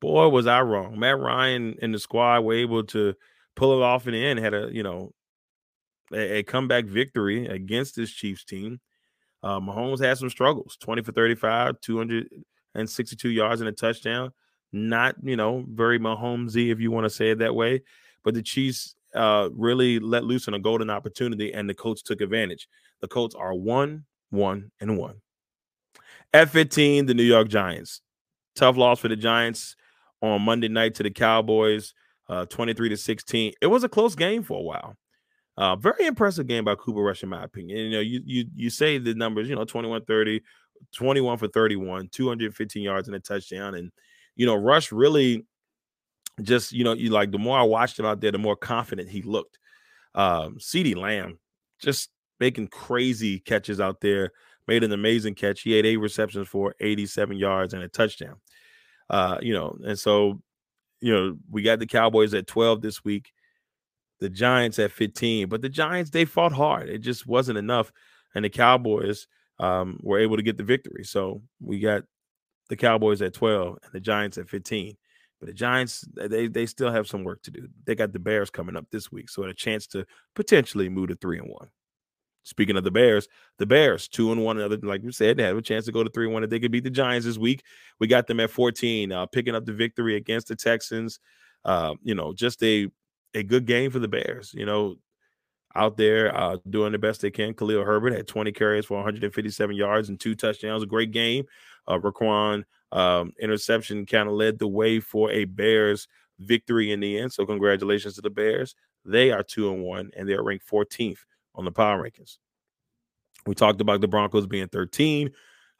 [0.00, 0.98] Boy, was I wrong.
[0.98, 3.14] Matt Ryan and the squad were able to
[3.56, 5.12] pull it off in the end, had a, you know,
[6.12, 8.80] a, a comeback victory against this Chiefs team.
[9.48, 14.30] Uh, Mahomes had some struggles 20 for 35, 262 yards and a touchdown.
[14.72, 17.80] Not, you know, very Mahomesy, if you want to say it that way.
[18.24, 22.20] But the Chiefs uh, really let loose on a golden opportunity, and the Colts took
[22.20, 22.68] advantage.
[23.00, 25.22] The Colts are one, one, and one.
[26.34, 28.02] At 15, the New York Giants.
[28.54, 29.76] Tough loss for the Giants
[30.20, 31.94] on Monday night to the Cowboys,
[32.28, 33.54] uh, 23 to 16.
[33.62, 34.98] It was a close game for a while.
[35.58, 37.76] Uh, very impressive game by Cooper Rush, in my opinion.
[37.76, 40.40] You know, you you you say the numbers, you know, 21 30,
[40.94, 43.74] 21 for 31, 215 yards and a touchdown.
[43.74, 43.90] And,
[44.36, 45.44] you know, Rush really
[46.42, 49.10] just, you know, you like the more I watched him out there, the more confident
[49.10, 49.58] he looked.
[50.14, 51.40] Um, CeeDee Lamb
[51.80, 54.30] just making crazy catches out there,
[54.68, 55.62] made an amazing catch.
[55.62, 58.36] He had eight receptions for 87 yards and a touchdown.
[59.10, 60.40] Uh, you know, and so,
[61.00, 63.32] you know, we got the Cowboys at 12 this week
[64.20, 65.48] the Giants at 15.
[65.48, 66.88] But the Giants, they fought hard.
[66.88, 67.92] It just wasn't enough.
[68.35, 69.26] And the Cowboys
[69.59, 71.04] um, were able to get the victory.
[71.04, 72.04] So we got
[72.68, 74.96] the Cowboys at 12 and the Giants at 15.
[75.40, 77.68] But the Giants, they they still have some work to do.
[77.85, 80.04] They got the Bears coming up this week, so a chance to
[80.35, 81.68] potentially move to three and one.
[82.42, 83.28] Speaking of the Bears,
[83.59, 84.57] the Bears two and one.
[84.57, 86.50] Another, like we said, they have a chance to go to three and one if
[86.50, 87.62] they could beat the Giants this week.
[88.00, 91.20] We got them at 14, uh, picking up the victory against the Texans.
[91.64, 92.88] Uh, you know, just a
[93.34, 94.52] a good game for the Bears.
[94.54, 94.96] You know,
[95.74, 97.54] out there uh, doing the best they can.
[97.54, 100.82] Khalil Herbert had 20 carries for 157 yards and two touchdowns.
[100.82, 101.44] A great game.
[101.86, 107.18] Uh, Roquan um, interception kind of led the way for a Bears victory in the
[107.18, 107.32] end.
[107.32, 108.74] So congratulations to the Bears.
[109.04, 111.18] They are two and one, and they're ranked 14th
[111.54, 112.38] on the power rankings.
[113.46, 115.30] We talked about the Broncos being 13.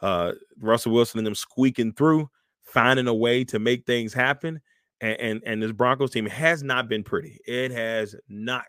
[0.01, 2.31] Uh, Russell Wilson and them squeaking through,
[2.63, 4.61] finding a way to make things happen.
[5.01, 7.39] And, and and this Broncos team has not been pretty.
[7.47, 8.67] It has not,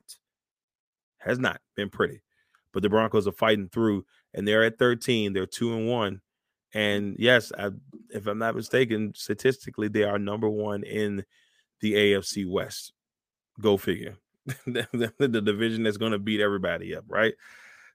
[1.18, 2.22] has not been pretty.
[2.72, 5.34] But the Broncos are fighting through, and they're at 13.
[5.34, 6.22] They're two and one.
[6.74, 7.72] And yes, I,
[8.12, 11.26] if I'm not mistaken, statistically, they are number one in
[11.82, 12.94] the AFC West.
[13.60, 14.18] Go figure.
[14.66, 17.34] the, the, the division that's going to beat everybody up, right?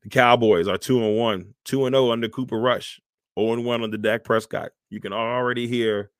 [0.02, 3.00] The Cowboys are two and one, two and zero oh under Cooper Rush,
[3.38, 4.72] zero oh and one under Dak Prescott.
[4.90, 6.10] You can already hear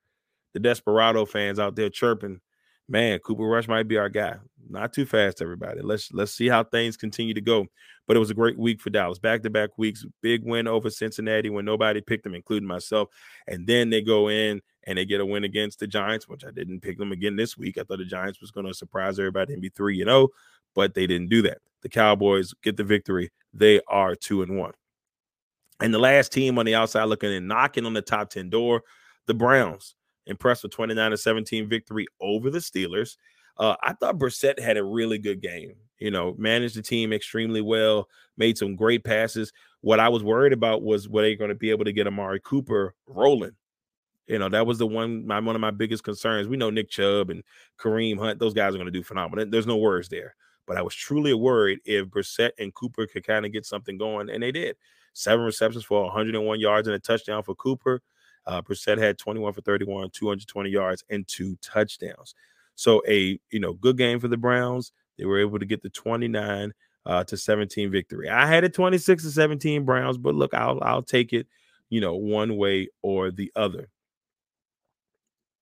[0.55, 2.41] the Desperado fans out there chirping,
[2.89, 4.37] "Man, Cooper Rush might be our guy."
[4.69, 5.83] Not too fast, everybody.
[5.83, 7.67] Let's let's see how things continue to go.
[8.07, 9.19] But it was a great week for Dallas.
[9.19, 13.09] Back to back weeks, big win over Cincinnati when nobody picked them, including myself.
[13.47, 16.51] And then they go in and they get a win against the Giants, which I
[16.51, 17.79] didn't pick them again this week.
[17.79, 20.29] I thought the Giants was going to surprise everybody and be three and zero, oh,
[20.75, 21.59] but they didn't do that.
[21.83, 23.31] The Cowboys get the victory.
[23.53, 24.73] They are two and one.
[25.81, 28.83] And the last team on the outside looking in, knocking on the top 10 door,
[29.27, 29.95] the Browns.
[30.27, 33.17] Impressed with 29 to 17 victory over the Steelers.
[33.57, 35.75] Uh, I thought Brissett had a really good game.
[35.99, 39.53] You know, managed the team extremely well, made some great passes.
[39.81, 42.41] What I was worried about was were they going to be able to get Amari
[42.41, 43.53] Cooper rolling?
[44.27, 46.49] You know, that was the one my one of my biggest concerns.
[46.49, 47.43] We know Nick Chubb and
[47.79, 49.47] Kareem Hunt; those guys are going to do phenomenal.
[49.49, 50.35] There's no words there.
[50.67, 54.31] But I was truly worried if Brissett and Cooper could kind of get something going,
[54.31, 54.77] and they did.
[55.13, 58.01] Seven receptions for 101 yards and a touchdown for Cooper.
[58.47, 62.35] Uh, Brissett had 21 for 31, 220 yards, and two touchdowns.
[62.75, 64.93] So a you know good game for the Browns.
[65.19, 66.73] They were able to get the 29
[67.07, 68.29] uh, to 17 victory.
[68.29, 71.47] I had a 26 to 17 Browns, but look, I'll I'll take it,
[71.89, 73.89] you know, one way or the other.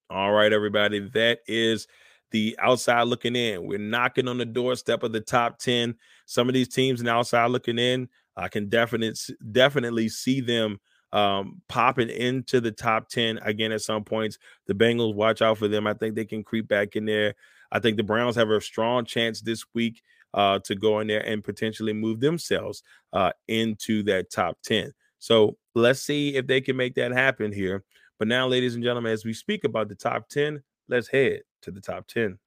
[0.09, 1.87] All right, everybody, that is
[2.31, 3.65] the outside looking in.
[3.65, 5.95] We're knocking on the doorstep of the top 10.
[6.25, 9.13] Some of these teams the outside looking in, I can definitely
[9.51, 10.79] definitely see them
[11.13, 14.39] um, popping into the top 10 again at some points.
[14.65, 15.87] The Bengals, watch out for them.
[15.87, 17.35] I think they can creep back in there.
[17.71, 20.01] I think the Browns have a strong chance this week
[20.33, 24.91] uh, to go in there and potentially move themselves uh, into that top 10.
[25.19, 27.83] So let's see if they can make that happen here.
[28.17, 31.71] But now, ladies and gentlemen, as we speak about the top 10, let's head to
[31.71, 32.39] the top 10.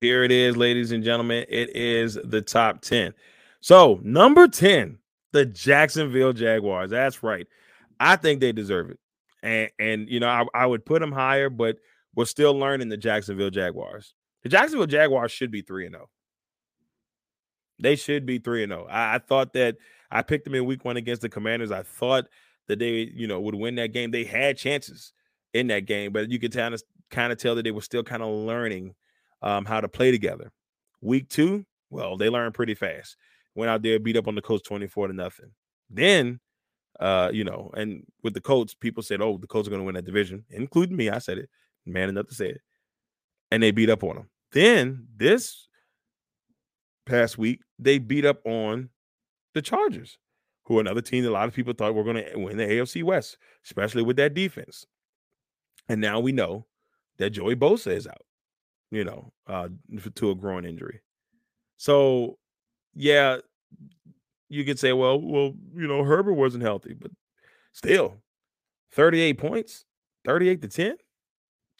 [0.00, 1.44] Here it is, ladies and gentlemen.
[1.48, 3.12] It is the top 10.
[3.68, 4.96] So, number 10,
[5.32, 6.88] the Jacksonville Jaguars.
[6.88, 7.46] That's right.
[8.00, 8.98] I think they deserve it.
[9.42, 11.76] And and you know, I, I would put them higher, but
[12.14, 14.14] we're still learning the Jacksonville Jaguars.
[14.42, 16.08] The Jacksonville Jaguars should be 3 and 0.
[17.78, 18.86] They should be 3 and 0.
[18.88, 19.76] I, thought that
[20.10, 21.70] I picked them in week 1 against the Commanders.
[21.70, 22.24] I thought
[22.68, 24.12] that they, you know, would win that game.
[24.12, 25.12] They had chances
[25.52, 28.02] in that game, but you could kind of kind of tell that they were still
[28.02, 28.94] kind of learning
[29.42, 30.52] um, how to play together.
[31.02, 33.14] Week two, well, they learned pretty fast
[33.58, 35.50] went out there, beat up on the Colts 24 to nothing.
[35.90, 36.40] Then,
[37.00, 39.86] uh, you know, and with the Colts, people said, oh, the Colts are going to
[39.86, 41.10] win that division, including me.
[41.10, 41.50] I said it,
[41.84, 42.60] man enough to say it.
[43.50, 44.30] And they beat up on them.
[44.52, 45.68] Then this
[47.04, 48.90] past week, they beat up on
[49.54, 50.18] the Chargers,
[50.64, 52.64] who are another team that a lot of people thought were going to win the
[52.64, 54.86] AFC West, especially with that defense.
[55.88, 56.66] And now we know
[57.18, 58.24] that Joey Bosa is out,
[58.90, 59.68] you know, uh,
[60.14, 61.00] to a groin injury.
[61.78, 62.38] So,
[62.94, 63.38] yeah,
[64.48, 67.10] you could say, well, well, you know, Herbert wasn't healthy, but
[67.72, 68.16] still,
[68.92, 69.84] 38 points,
[70.24, 70.96] 38 to 10.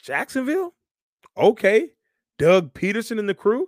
[0.01, 0.75] Jacksonville,
[1.35, 1.89] okay.
[2.37, 3.67] Doug Pederson and the crew,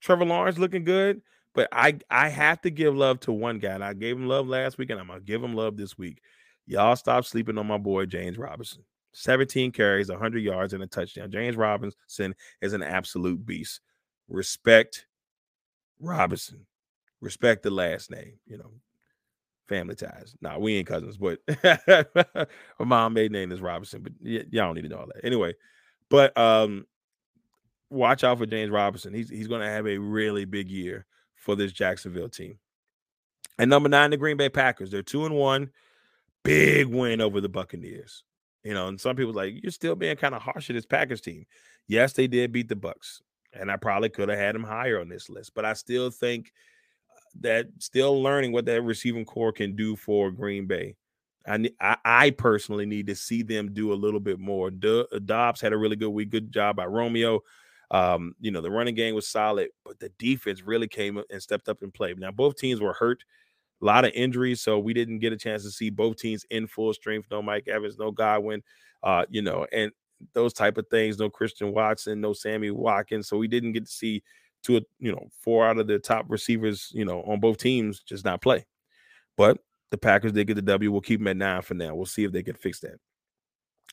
[0.00, 1.20] Trevor Lawrence looking good.
[1.54, 3.70] But I I have to give love to one guy.
[3.70, 6.20] And I gave him love last week, and I'm gonna give him love this week.
[6.66, 8.84] Y'all stop sleeping on my boy James Robinson.
[9.12, 11.30] 17 carries, 100 yards, and a touchdown.
[11.30, 13.80] James Robinson is an absolute beast.
[14.28, 15.06] Respect
[15.98, 16.66] Robinson
[17.26, 18.70] respect the last name, you know,
[19.68, 20.34] family ties.
[20.40, 21.40] Nah, we ain't cousins, but
[22.78, 25.24] my mom maiden name is Robinson, but y- y'all don't need to know all that.
[25.24, 25.54] Anyway,
[26.08, 26.86] but um
[27.90, 29.12] watch out for James Robinson.
[29.12, 32.58] He's he's gonna have a really big year for this Jacksonville team.
[33.58, 34.90] And number nine, the Green Bay Packers.
[34.90, 35.70] They're two and one.
[36.44, 38.22] Big win over the Buccaneers.
[38.62, 41.20] You know, and some people like you're still being kind of harsh at this Packers
[41.20, 41.46] team.
[41.88, 45.08] Yes, they did beat the Bucks, and I probably could have had them higher on
[45.08, 46.52] this list, but I still think
[47.40, 50.96] that still learning what that receiving corps can do for Green Bay.
[51.48, 54.70] I, I, personally need to see them do a little bit more.
[54.70, 56.30] Do, uh, Doubs had a really good week.
[56.30, 57.40] Good job by Romeo.
[57.92, 61.68] Um, you know, the running game was solid, but the defense really came and stepped
[61.68, 62.18] up and played.
[62.18, 63.22] Now, both teams were hurt.
[63.80, 66.66] A lot of injuries, so we didn't get a chance to see both teams in
[66.66, 67.28] full strength.
[67.30, 68.62] No Mike Evans, no Godwin,
[69.02, 69.92] uh, you know, and
[70.32, 71.18] those type of things.
[71.18, 73.28] No Christian Watson, no Sammy Watkins.
[73.28, 74.22] So we didn't get to see
[74.74, 78.42] you know, four out of the top receivers, you know, on both teams just not
[78.42, 78.64] play.
[79.36, 79.58] But
[79.90, 80.90] the Packers did get the W.
[80.90, 81.94] We'll keep them at nine for now.
[81.94, 82.98] We'll see if they can fix that.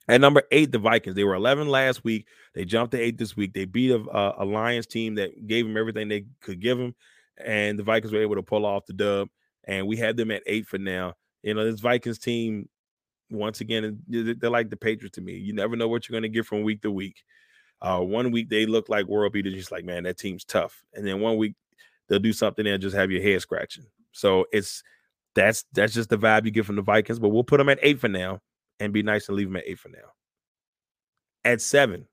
[0.08, 1.16] At number eight, the Vikings.
[1.16, 2.28] They were 11 last week.
[2.54, 3.54] They jumped to eight this week.
[3.54, 6.94] They beat a, a Lions team that gave them everything they could give them,
[7.38, 9.30] and the Vikings were able to pull off the dub.
[9.66, 11.14] And we had them at eight for now.
[11.42, 12.68] You know, this Vikings team,
[13.30, 15.38] once again, they're like the Patriots to me.
[15.38, 17.24] You never know what you're going to get from week to week.
[17.84, 20.84] Uh, one week they look like world beaters, just like man, that team's tough.
[20.94, 21.54] And then one week
[22.08, 23.86] they'll do something and just have your head scratching.
[24.14, 24.84] So it's
[25.36, 27.20] that's that's just the vibe you get from the Vikings.
[27.20, 28.40] But we'll put them at eight for now
[28.80, 30.14] and be nice and leave them at eight for now.
[31.44, 32.08] At seven,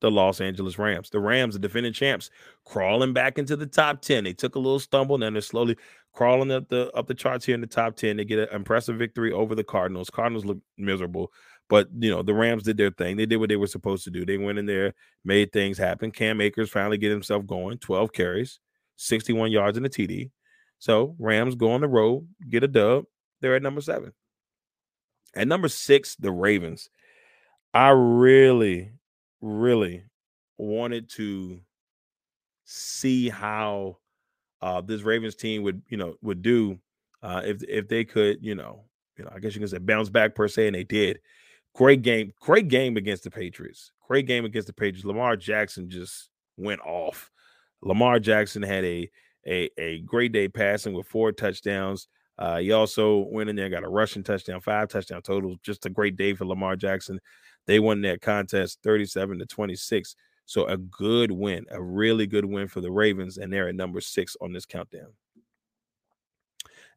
[0.00, 1.10] the Los Angeles Rams.
[1.10, 2.30] The Rams, the defending champs,
[2.64, 4.24] crawling back into the top 10.
[4.24, 5.76] They took a little stumble, and they're slowly
[6.12, 8.16] crawling up the up the charts here in the top 10.
[8.16, 10.10] They get an impressive victory over the Cardinals.
[10.10, 11.32] Cardinals look miserable,
[11.68, 13.16] but you know, the Rams did their thing.
[13.16, 14.24] They did what they were supposed to do.
[14.24, 16.10] They went in there, made things happen.
[16.10, 18.60] Cam Akers finally get himself going, 12 carries,
[18.96, 20.30] 61 yards in the TD.
[20.78, 23.04] So Rams go on the road, get a dub.
[23.40, 24.12] They're at number seven.
[25.34, 26.88] At number six, the Ravens.
[27.74, 28.92] I really,
[29.40, 30.04] really
[30.56, 31.60] wanted to
[32.64, 33.98] see how
[34.62, 36.78] uh, this Ravens team would, you know, would do
[37.22, 38.84] uh, if if they could, you know,
[39.18, 41.20] you know, I guess you can say bounce back per se, and they did.
[41.76, 43.92] Great game, great game against the Patriots.
[44.08, 45.04] Great game against the Patriots.
[45.04, 47.30] Lamar Jackson just went off.
[47.82, 49.10] Lamar Jackson had a
[49.46, 52.08] a, a great day passing with four touchdowns.
[52.38, 55.56] Uh, he also went in there, got a rushing touchdown, five touchdown total.
[55.62, 57.20] Just a great day for Lamar Jackson.
[57.66, 60.16] They won that contest 37 to 26.
[60.46, 64.00] So a good win, a really good win for the Ravens, and they're at number
[64.00, 65.12] six on this countdown.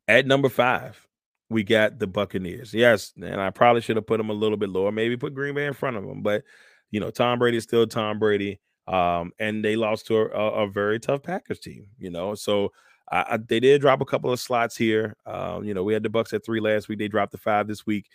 [0.08, 1.06] At number five,
[1.50, 2.74] we got the Buccaneers.
[2.74, 5.56] Yes, and I probably should have put them a little bit lower, maybe put Green
[5.56, 6.44] Bay in front of them, but
[6.92, 8.60] you know, Tom Brady is still Tom Brady.
[8.88, 12.34] Um, and they lost to a, a, very tough Packers team, you know.
[12.34, 12.72] So
[13.12, 15.16] I, I, they did drop a couple of slots here.
[15.28, 16.98] Um, you know, we had the Bucks at three last week.
[16.98, 18.08] They dropped the five this week,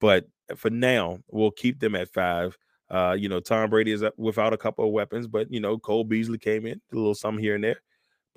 [0.00, 2.56] but for now, we'll keep them at five.
[2.88, 6.04] Uh, you know, Tom Brady is without a couple of weapons, but you know, Cole
[6.04, 7.82] Beasley came in, a little something here and there.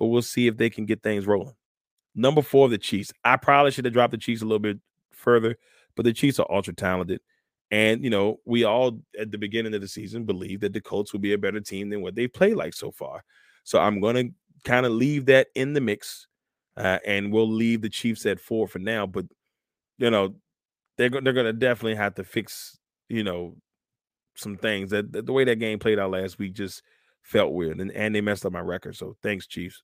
[0.00, 1.54] But we'll see if they can get things rolling.
[2.16, 3.12] Number four, the Chiefs.
[3.24, 4.80] I probably should have dropped the Chiefs a little bit
[5.12, 5.56] further,
[5.94, 7.20] but the Chiefs are ultra talented.
[7.70, 11.12] And you know, we all at the beginning of the season believed that the Colts
[11.12, 13.22] would be a better team than what they play like so far.
[13.64, 14.24] So I'm gonna
[14.64, 16.26] kind of leave that in the mix,
[16.76, 19.06] uh, and we'll leave the Chiefs at four for now.
[19.06, 19.26] But
[19.98, 20.36] you know,
[20.96, 23.56] they're they're gonna definitely have to fix you know
[24.36, 26.82] some things that, that the way that game played out last week just
[27.22, 28.96] felt weird, and and they messed up my record.
[28.96, 29.82] So thanks, Chiefs.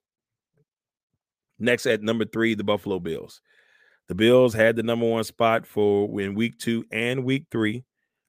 [1.58, 3.40] Next at number three, the Buffalo Bills.
[4.08, 7.84] The Bills had the number one spot for in week two and week three.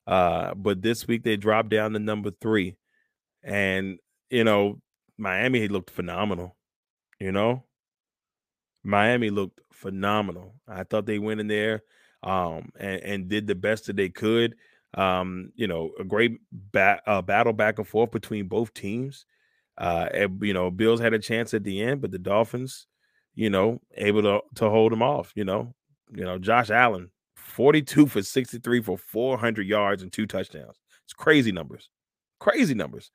[0.06, 2.76] Uh, but this week they dropped down to number three.
[3.44, 4.82] And, you know,
[5.18, 6.56] Miami looked phenomenal.
[7.20, 7.64] You know,
[8.84, 10.56] Miami looked phenomenal.
[10.68, 11.84] I thought they went in there
[12.22, 14.56] um, and, and did the best that they could.
[14.94, 19.26] Um, you know, a great ba- uh, battle back and forth between both teams.
[19.78, 22.88] Uh, and, you know, Bills had a chance at the end, but the Dolphins,
[23.36, 25.32] you know, able to to hold him off.
[25.36, 25.74] You know,
[26.14, 30.78] you know, Josh Allen, 42 for 63 for 400 yards and two touchdowns.
[31.06, 31.90] It's crazy numbers,
[32.40, 33.12] crazy numbers.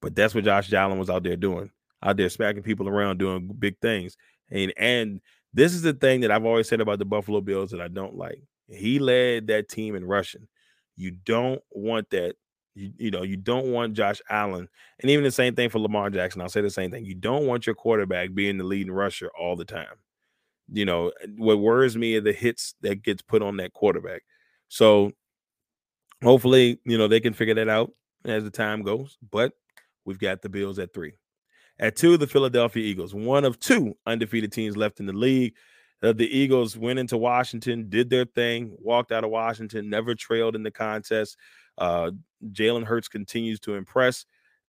[0.00, 1.70] But that's what Josh Allen was out there doing,
[2.02, 4.16] out there smacking people around, doing big things.
[4.50, 5.20] And and
[5.54, 8.16] this is the thing that I've always said about the Buffalo Bills that I don't
[8.16, 8.42] like.
[8.68, 10.48] He led that team in rushing.
[10.96, 12.34] You don't want that.
[12.74, 14.68] You, you know, you don't want Josh Allen,
[15.00, 16.40] and even the same thing for Lamar Jackson.
[16.40, 17.04] I'll say the same thing.
[17.04, 19.96] You don't want your quarterback being the leading rusher all the time.
[20.72, 24.22] You know, what worries me are the hits that gets put on that quarterback.
[24.68, 25.12] So
[26.22, 27.92] hopefully, you know, they can figure that out
[28.24, 29.18] as the time goes.
[29.30, 29.52] But
[30.04, 31.12] we've got the Bills at three.
[31.78, 35.54] At two, the Philadelphia Eagles, one of two undefeated teams left in the league.
[36.02, 40.56] Uh, the Eagles went into Washington, did their thing, walked out of Washington, never trailed
[40.56, 41.36] in the contest.
[41.82, 42.12] Uh,
[42.52, 44.24] Jalen Hurts continues to impress.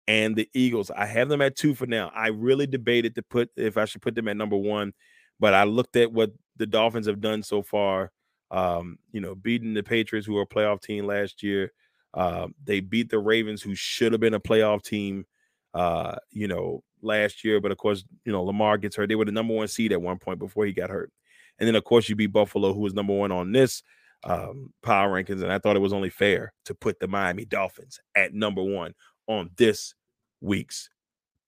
[0.09, 2.11] And the Eagles, I have them at two for now.
[2.15, 4.93] I really debated to put if I should put them at number one,
[5.39, 8.11] but I looked at what the Dolphins have done so far.
[8.51, 11.73] Um, you know, beating the Patriots, who were a playoff team last year,
[12.15, 15.27] uh, they beat the Ravens, who should have been a playoff team,
[15.75, 17.61] uh, you know, last year.
[17.61, 19.09] But of course, you know, Lamar gets hurt.
[19.09, 21.13] They were the number one seed at one point before he got hurt.
[21.59, 23.83] And then, of course, you beat Buffalo, who was number one on this
[24.27, 25.43] um, power rankings.
[25.43, 28.95] And I thought it was only fair to put the Miami Dolphins at number one
[29.29, 29.95] on this
[30.43, 30.91] week's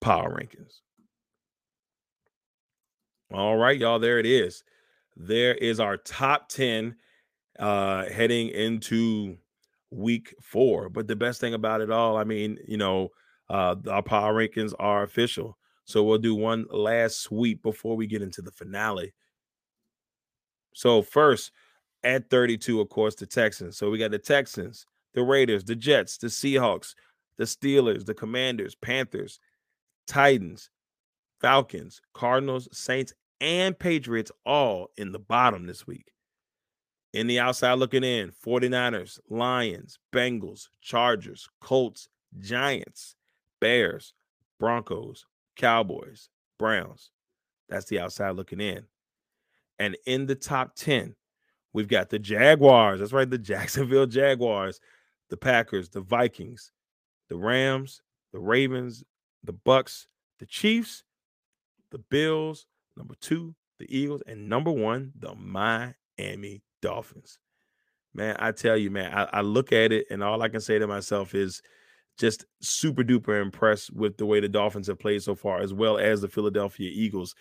[0.00, 0.80] power rankings.
[3.32, 4.64] All right, y'all, there it is.
[5.16, 6.96] there is our top 10
[7.60, 9.36] uh heading into
[9.92, 10.88] week four.
[10.90, 13.10] But the best thing about it all, I mean, you know,
[13.50, 15.58] uh our power rankings are official.
[15.86, 19.14] So we'll do one last sweep before we get into the finale.
[20.74, 21.50] So first
[22.04, 23.76] at 32, of course, the Texans.
[23.76, 26.94] So we got the Texans, the Raiders, the Jets, the Seahawks,
[27.36, 29.38] the Steelers, the Commanders, Panthers,
[30.06, 30.70] Titans,
[31.40, 36.12] Falcons, Cardinals, Saints, and Patriots all in the bottom this week.
[37.14, 43.14] In the outside looking in, 49ers, Lions, Bengals, Chargers, Colts, Giants,
[43.60, 44.12] Bears,
[44.58, 45.24] Broncos,
[45.56, 46.28] Cowboys,
[46.58, 47.10] Browns.
[47.68, 48.84] That's the outside looking in.
[49.78, 51.14] And in the top 10,
[51.72, 53.00] we've got the Jaguars.
[53.00, 54.80] That's right, the Jacksonville Jaguars,
[55.30, 56.72] the Packers, the Vikings,
[57.28, 58.02] the Rams,
[58.32, 59.04] the Ravens,
[59.44, 60.06] the Bucks,
[60.38, 61.04] the Chiefs,
[61.90, 62.66] the Bills,
[62.96, 67.38] number two, the Eagles, and number one, the Miami Dolphins.
[68.14, 70.78] Man, I tell you, man, I, I, look at it and all I can say
[70.78, 71.62] to myself is
[72.18, 75.98] just super duper impressed with the way the Dolphins have played so far, as well
[75.98, 77.34] as the Philadelphia Eagles.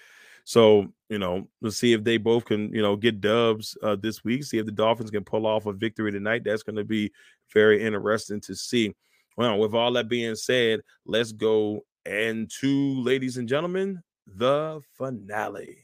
[0.48, 4.24] So, you know, let's see if they both can, you know, get dubs uh, this
[4.24, 6.46] week, see if the Dolphins can pull off a victory tonight.
[6.46, 7.12] That's going to be
[7.54, 8.96] very interesting to see.
[9.36, 15.80] Well, with all that being said, let's go and to, ladies and gentlemen, the finale.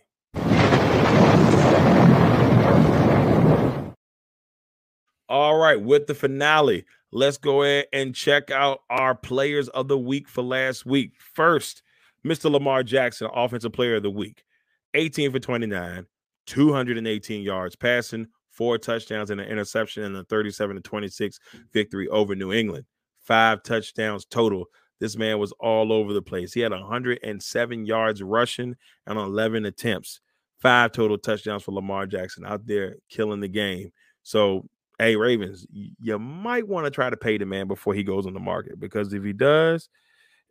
[5.27, 9.97] All right, with the finale, let's go ahead and check out our players of the
[9.97, 11.11] week for last week.
[11.33, 11.83] First,
[12.25, 12.49] Mr.
[12.49, 14.45] Lamar Jackson, offensive player of the week,
[14.93, 16.05] 18 for 29,
[16.45, 21.39] 218 yards passing, four touchdowns and an interception in the 37 to 26
[21.71, 22.85] victory over New England.
[23.21, 24.65] Five touchdowns total
[25.03, 26.53] this man was all over the place.
[26.53, 28.75] He had 107 yards rushing
[29.05, 30.21] and 11 attempts,
[30.59, 33.91] five total touchdowns for Lamar Jackson out there killing the game.
[34.21, 38.25] So, hey, Ravens, you might want to try to pay the man before he goes
[38.25, 39.89] on the market because if he does,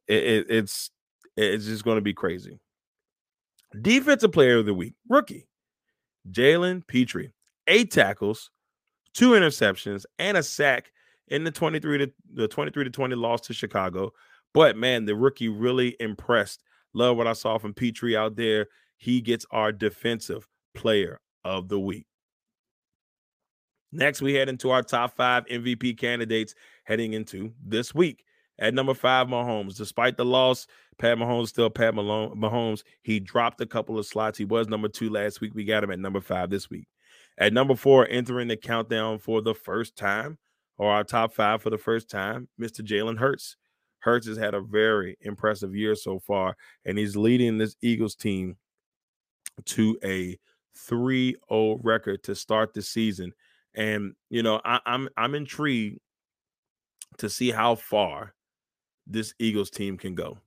[0.07, 0.90] it, it, it's
[1.34, 2.61] it's just going to be crazy.
[3.80, 5.48] Defensive player of the week, rookie,
[6.30, 7.32] Jalen Pitre,
[7.66, 8.50] eight tackles,
[9.14, 10.92] two interceptions, and a sack
[11.28, 14.12] in the 23 to the 23 to 20 loss to Chicago.
[14.52, 16.62] But man, the rookie really impressed.
[16.92, 18.66] Love what I saw from Pitre out there.
[18.98, 22.06] He gets our defensive player of the week.
[23.90, 26.54] Next, we head into our top five MVP candidates
[26.84, 28.24] heading into this week.
[28.58, 29.76] At number five, Mahomes.
[29.76, 30.66] Despite the loss,
[31.03, 32.84] Pat Mahomes still Pat Malone, Mahomes.
[33.03, 34.38] He dropped a couple of slots.
[34.38, 35.53] He was number two last week.
[35.53, 36.86] We got him at number five this week.
[37.38, 40.38] At number four, entering the countdown for the first time,
[40.78, 42.86] or our top five for the first time, Mr.
[42.86, 43.57] Jalen Hurts.
[43.98, 48.57] Hurts has had a very impressive year so far, and he's leading this Eagles team
[49.64, 50.38] to a
[50.88, 53.32] 3-0 record to start the season.
[53.74, 55.98] And you know, I, I'm I'm intrigued
[57.18, 58.34] to see how far
[59.05, 60.38] this Eagles team can go.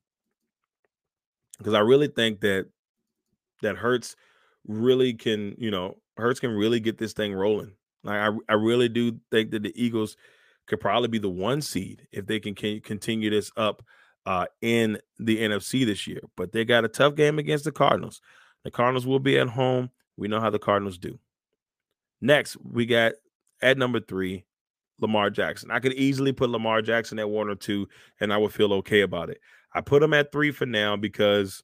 [1.58, 2.68] Because I really think that
[3.62, 4.16] that Hurts
[4.68, 7.72] really can, you know, Hurts can really get this thing rolling.
[8.04, 10.18] Like I, I really do think that the Eagles
[10.68, 13.84] could probably be the one seed if they can can continue this up
[14.26, 16.22] uh, in the NFC this year.
[16.36, 18.22] But they got a tough game against the Cardinals.
[18.64, 19.92] The Cardinals will be at home.
[20.18, 21.20] We know how the Cardinals do.
[22.22, 23.14] Next, we got
[23.62, 24.46] at number three,
[25.00, 25.72] Lamar Jackson.
[25.72, 27.88] I could easily put Lamar Jackson at one or two,
[28.20, 29.40] and I would feel okay about it.
[29.76, 31.64] I put him at three for now because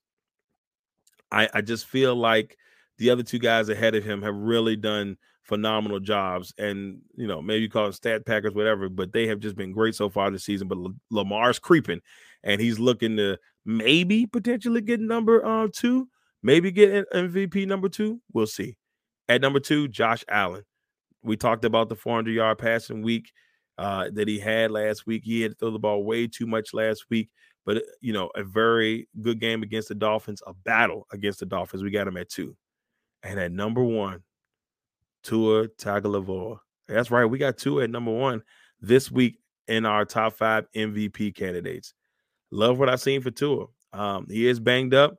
[1.31, 2.57] I, I just feel like
[2.99, 6.53] the other two guys ahead of him have really done– phenomenal jobs.
[6.57, 9.71] And, you know, maybe you call them stat packers, whatever, but they have just been
[9.71, 10.67] great so far this season.
[10.67, 12.01] But L- Lamar's creeping
[12.43, 16.07] and he's looking to maybe potentially get number uh, two,
[16.41, 18.21] maybe get MVP number two.
[18.33, 18.77] We'll see.
[19.27, 20.63] At number two, Josh Allen.
[21.23, 23.31] We talked about the 400 yard passing week
[23.77, 25.23] uh, that he had last week.
[25.23, 27.29] He had to throw the ball way too much last week,
[27.65, 31.45] but, uh, you know, a very good game against the Dolphins, a battle against the
[31.45, 31.83] Dolphins.
[31.83, 32.55] We got him at two.
[33.23, 34.23] And at number one,
[35.23, 36.57] Tua Tagovailoa.
[36.87, 37.25] That's right.
[37.25, 38.41] We got Tua at number one
[38.81, 41.93] this week in our top five MVP candidates.
[42.51, 43.67] Love what I've seen for Tua.
[43.93, 45.15] Um, he is banged up.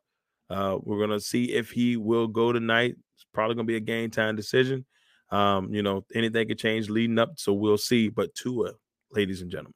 [0.51, 2.97] Uh, we're gonna see if he will go tonight.
[3.14, 4.84] It's probably gonna be a game time decision.
[5.30, 8.11] Um, you know, anything could change leading up, so we'll see.
[8.11, 8.72] But Tua,
[9.12, 9.74] ladies and gentlemen,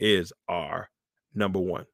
[0.00, 0.90] is our
[1.34, 1.86] number one.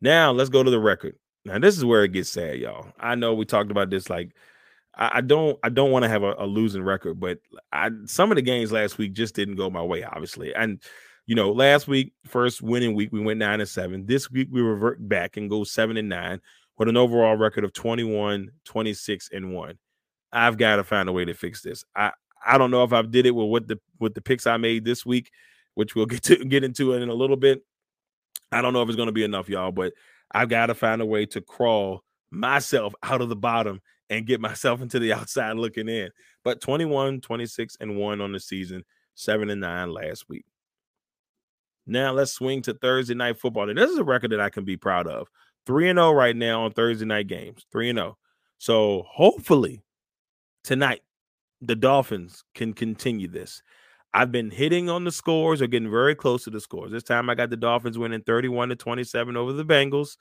[0.00, 1.16] Now let's go to the record.
[1.44, 2.92] Now this is where it gets sad, y'all.
[2.98, 4.34] I know we talked about this like
[4.98, 7.38] I, don't I don't want to have a, a, losing record, but
[7.72, 10.52] I some of the games last week just didn't go my way, obviously.
[10.54, 10.82] And
[11.26, 14.06] you know, last week, first winning week, we went nine and seven.
[14.06, 16.40] This week we revert back and go seven and nine
[16.78, 19.78] with an overall record of 21, 26, and one.
[20.32, 21.84] I've got to find a way to fix this.
[21.94, 22.12] I
[22.44, 24.84] I don't know if I did it with what the with the picks I made
[24.84, 25.30] this week,
[25.74, 27.62] which we'll get to get into in a little bit.
[28.52, 29.92] I don't know if it's going to be enough, y'all, but
[30.32, 33.80] I've got to find a way to crawl myself out of the bottom
[34.10, 36.10] and get myself into the outside looking in.
[36.44, 38.84] But 21, 26, and 1 on the season,
[39.14, 40.44] 7 and 9 last week.
[41.86, 43.68] Now let's swing to Thursday night football.
[43.68, 45.26] And this is a record that I can be proud of.
[45.66, 47.66] 3 and 0 right now on Thursday night games.
[47.72, 48.18] 3 and 0.
[48.58, 49.82] So hopefully
[50.64, 51.00] tonight
[51.60, 53.62] the Dolphins can continue this.
[54.14, 56.90] I've been hitting on the scores or getting very close to the scores.
[56.90, 60.16] This time I got the Dolphins winning 31 to 27 over the Bengals.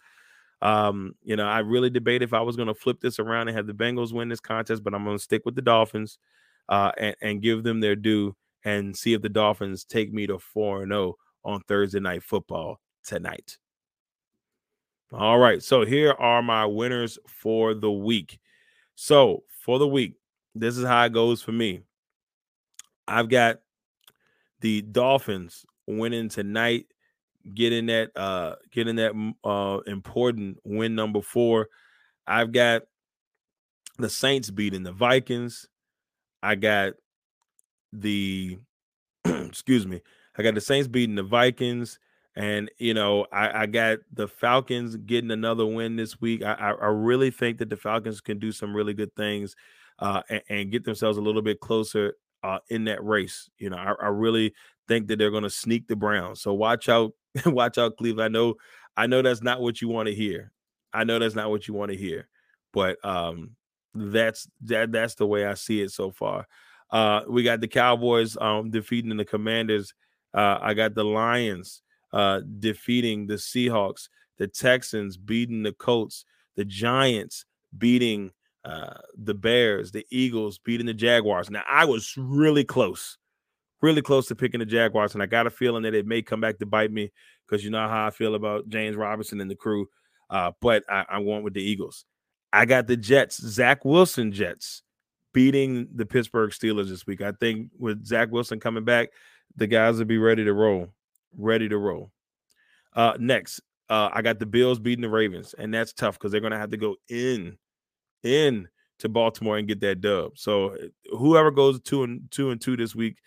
[0.62, 3.56] Um, you know, I really debated if I was going to flip this around and
[3.56, 6.18] have the Bengals win this contest, but I'm going to stick with the Dolphins
[6.68, 10.40] uh, and, and give them their due and see if the Dolphins take me to
[10.40, 11.16] 4 0
[11.46, 13.58] on Thursday night football tonight.
[15.14, 18.40] All right, so here are my winners for the week.
[18.96, 20.16] So, for the week,
[20.54, 21.82] this is how it goes for me.
[23.08, 23.60] I've got
[24.62, 26.86] the Dolphins winning tonight,
[27.54, 31.68] getting that uh getting that uh important win number 4.
[32.26, 32.84] I've got
[33.98, 35.68] the Saints beating the Vikings.
[36.44, 36.94] I got
[37.94, 38.58] the
[39.26, 40.02] excuse me.
[40.38, 42.00] I got the Saints beating the Vikings.
[42.36, 46.44] And you know, I, I got the Falcons getting another win this week.
[46.44, 49.56] I, I, I really think that the Falcons can do some really good things
[49.98, 52.14] uh, and, and, get themselves a little bit closer
[52.44, 53.50] uh, in that race.
[53.58, 54.54] You know, I, I really
[54.88, 56.42] think that they're going to sneak the Browns.
[56.42, 57.14] So watch out,
[57.46, 58.26] watch out, Cleveland.
[58.26, 58.56] I know,
[58.96, 60.52] I know that's not what you want to hear.
[60.94, 62.28] I know that's not what you want to hear,
[62.74, 63.52] but um,
[63.94, 66.48] that's that that's the way I see it so far.
[66.90, 69.94] Uh, we got the Cowboys um, defeating the Commanders.
[70.34, 71.82] Uh, I got the Lions
[72.14, 74.08] uh, defeating the Seahawks,
[74.38, 76.26] the Texans beating the Colts,
[76.56, 77.46] the Giants
[77.78, 78.32] beating
[78.68, 81.50] uh, the Bears, the Eagles beating the Jaguars.
[81.50, 83.18] Now, I was really close,
[83.82, 86.42] really close to picking the Jaguars, and I got a feeling that it may come
[86.42, 87.14] back to bite me
[87.48, 89.88] because you know how I feel about James Robinson and the crew.
[90.30, 92.04] Uh, but I, I went with the Eagles.
[92.52, 94.84] I got the Jets, Zach Wilson Jets,
[95.34, 97.22] beating the Pittsburgh Steelers this week.
[97.22, 99.12] I think with Zach Wilson coming back,
[99.56, 100.90] the guys will be ready to roll,
[101.38, 102.12] ready to roll.
[102.94, 106.42] Uh, next, uh, I got the Bills beating the Ravens, and that's tough because they're
[106.42, 107.58] going to have to go in
[108.24, 108.68] in
[109.00, 110.38] to Baltimore and get that dub.
[110.38, 110.76] So
[111.12, 113.18] whoever goes two and two and two this week,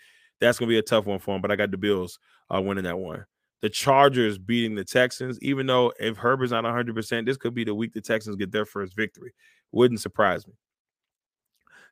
[0.41, 1.43] that's gonna be a tough one for them.
[1.43, 2.19] But I got the Bills
[2.55, 3.25] uh, winning that one.
[3.63, 7.65] The Chargers beating the Texans, even though if Herbert's not 100, percent this could be
[7.65, 9.33] the week the Texans get their first victory.
[9.73, 10.55] Wouldn't surprise me.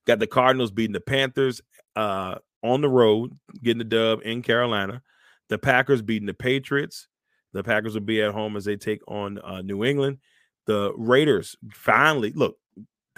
[0.07, 1.61] Got the Cardinals beating the Panthers
[1.95, 5.03] uh, on the road, getting the dub in Carolina.
[5.49, 7.09] The Packers beating the Patriots.
[7.53, 10.19] The Packers will be at home as they take on uh, New England.
[10.67, 12.57] The Raiders finally look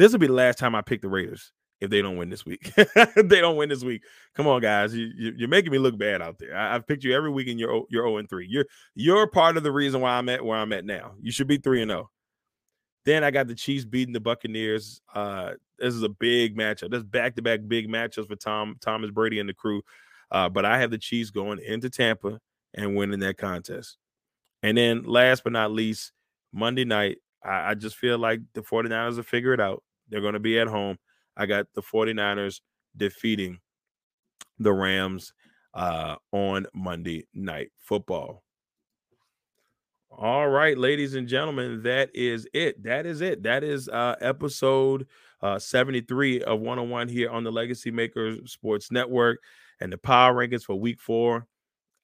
[0.00, 2.46] this will be the last time I pick the Raiders if they don't win this
[2.46, 2.72] week.
[3.16, 4.02] they don't win this week.
[4.34, 4.94] Come on, guys.
[4.94, 6.56] You, are making me look bad out there.
[6.56, 8.46] I, have picked you every week and you're you're 0 and 3.
[8.48, 11.12] You're you're part of the reason why I'm at where I'm at now.
[11.20, 12.10] You should be 3 and 0.
[13.04, 15.02] Then I got the Chiefs beating the Buccaneers.
[15.14, 16.90] Uh, this is a big matchup.
[16.90, 19.82] This back-to-back big matchups for Tom Thomas Brady and the crew.
[20.30, 22.40] Uh, but I have the Chiefs going into Tampa
[22.72, 23.98] and winning that contest.
[24.62, 26.12] And then last but not least,
[26.54, 29.82] Monday night, I, I just feel like the 49ers will figure it out.
[30.10, 30.98] They're going to be at home.
[31.36, 32.60] I got the 49ers
[32.96, 33.60] defeating
[34.58, 35.32] the Rams
[35.74, 38.42] uh, on Monday Night Football.
[40.10, 42.82] All right, ladies and gentlemen, that is it.
[42.82, 43.44] That is it.
[43.44, 45.06] That is uh, episode
[45.40, 49.38] uh, 73 of 101 here on the Legacy Makers Sports Network
[49.80, 51.46] and the power rankings for week four.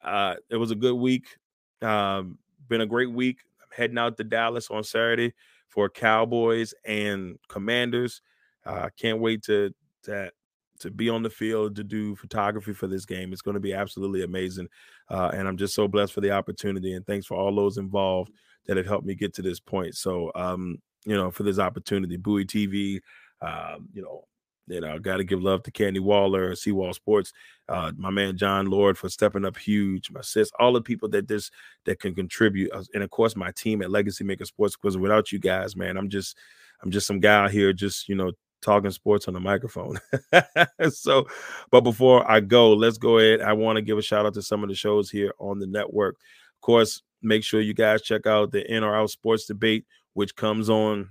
[0.02, 1.36] Uh, it was a good week.
[1.82, 2.38] Um,
[2.68, 3.40] been a great week.
[3.60, 5.34] I'm heading out to Dallas on Saturday
[5.76, 8.22] for Cowboys and Commanders.
[8.64, 9.72] Uh, can't wait to
[10.04, 10.32] to
[10.80, 13.32] to be on the field to do photography for this game.
[13.32, 14.68] It's going to be absolutely amazing,
[15.10, 16.94] uh, and I'm just so blessed for the opportunity.
[16.94, 18.32] And thanks for all those involved
[18.66, 19.96] that have helped me get to this point.
[19.96, 23.00] So, um, you know, for this opportunity, Bowie TV,
[23.42, 24.24] um, you know,
[24.66, 27.32] you know, got to give love to Candy Waller, Seawall Sports,
[27.68, 31.28] uh, my man John Lord for stepping up huge, my sis, all the people that
[31.28, 31.50] this
[31.84, 34.76] that can contribute, uh, and of course my team at Legacy Maker Sports.
[34.76, 36.36] Because without you guys, man, I'm just
[36.82, 39.98] I'm just some guy out here, just you know, talking sports on the microphone.
[40.90, 41.26] so,
[41.70, 43.40] but before I go, let's go ahead.
[43.40, 45.66] I want to give a shout out to some of the shows here on the
[45.66, 46.16] network.
[46.56, 50.34] Of course, make sure you guys check out the In or Out Sports Debate, which
[50.34, 51.10] comes on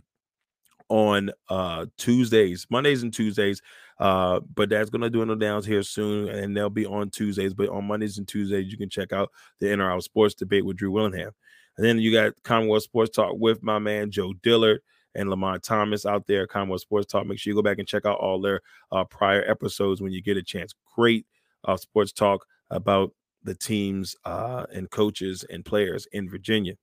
[0.90, 3.62] on uh Tuesdays, Mondays and Tuesdays.
[4.00, 7.54] Uh, but that's gonna do no downs here soon, and they'll be on Tuesdays.
[7.54, 10.92] But on Mondays and Tuesdays, you can check out the Out Sports Debate with Drew
[10.92, 11.32] Willingham.
[11.78, 14.82] And then you got Commonwealth Sports Talk with my man Joe Dillard.
[15.16, 17.26] and Lamont Thomas out there, Commonwealth Sports Talk.
[17.26, 18.62] Make sure you go back and check out all their
[18.92, 20.74] uh, prior episodes when you get a chance.
[20.96, 21.26] Great
[21.64, 23.12] uh, sports talk about
[23.44, 26.76] the teams uh, and coaches and players in Virginia.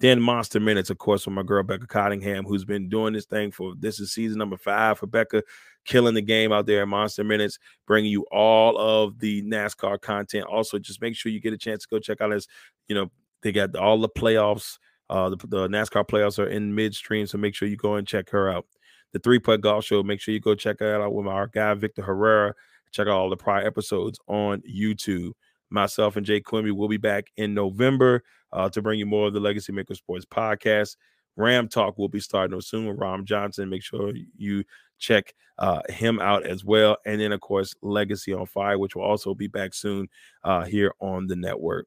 [0.00, 3.50] Then Monster Minutes, of course, from my girl Becca Cottingham, who's been doing this thing
[3.50, 5.42] for this is season number five for Becca,
[5.84, 10.46] killing the game out there Monster Minutes, bringing you all of the NASCAR content.
[10.46, 12.48] Also, just make sure you get a chance to go check out his,
[12.88, 13.10] you know,
[13.42, 14.78] they got all the playoffs.
[15.10, 18.30] Uh, the, the NASCAR playoffs are in midstream, so make sure you go and check
[18.30, 18.66] her out.
[19.12, 21.74] The Three Putt Golf Show, make sure you go check that out with our guy
[21.74, 22.54] Victor Herrera.
[22.92, 25.32] Check out all the prior episodes on YouTube.
[25.70, 29.34] Myself and Jay Quimby will be back in November uh, to bring you more of
[29.34, 30.96] the Legacy Maker Sports podcast.
[31.36, 33.70] Ram Talk will be starting soon with Ram Johnson.
[33.70, 34.64] Make sure you
[34.98, 36.96] check uh, him out as well.
[37.06, 40.08] And then, of course, Legacy on Fire, which will also be back soon
[40.44, 41.86] uh, here on the network.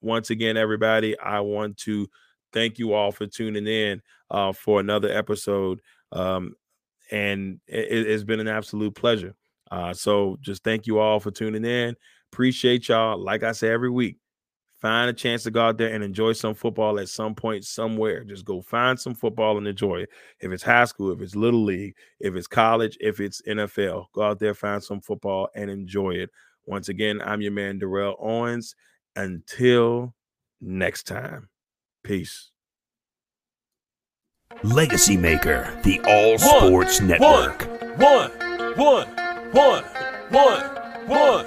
[0.00, 2.08] Once again, everybody, I want to
[2.52, 5.80] thank you all for tuning in uh, for another episode.
[6.12, 6.54] Um,
[7.10, 9.34] and it, has been an absolute pleasure.
[9.70, 11.96] Uh, so just thank you all for tuning in.
[12.32, 13.18] Appreciate y'all.
[13.18, 14.18] Like I say every week,
[14.80, 18.24] find a chance to go out there and enjoy some football at some point somewhere.
[18.24, 20.10] Just go find some football and enjoy it.
[20.40, 24.22] If it's high school, if it's little league, if it's college, if it's NFL, go
[24.22, 26.30] out there, find some football and enjoy it.
[26.66, 28.74] Once again, I'm your man, Darrell Owens.
[29.16, 30.14] Until
[30.60, 31.48] next time,
[32.04, 32.50] peace.
[34.62, 37.68] Legacy Maker, the All Sports one, Network.
[37.98, 38.30] One,
[38.76, 39.08] one,
[39.52, 39.84] one,
[40.30, 40.64] one,
[41.06, 41.46] one,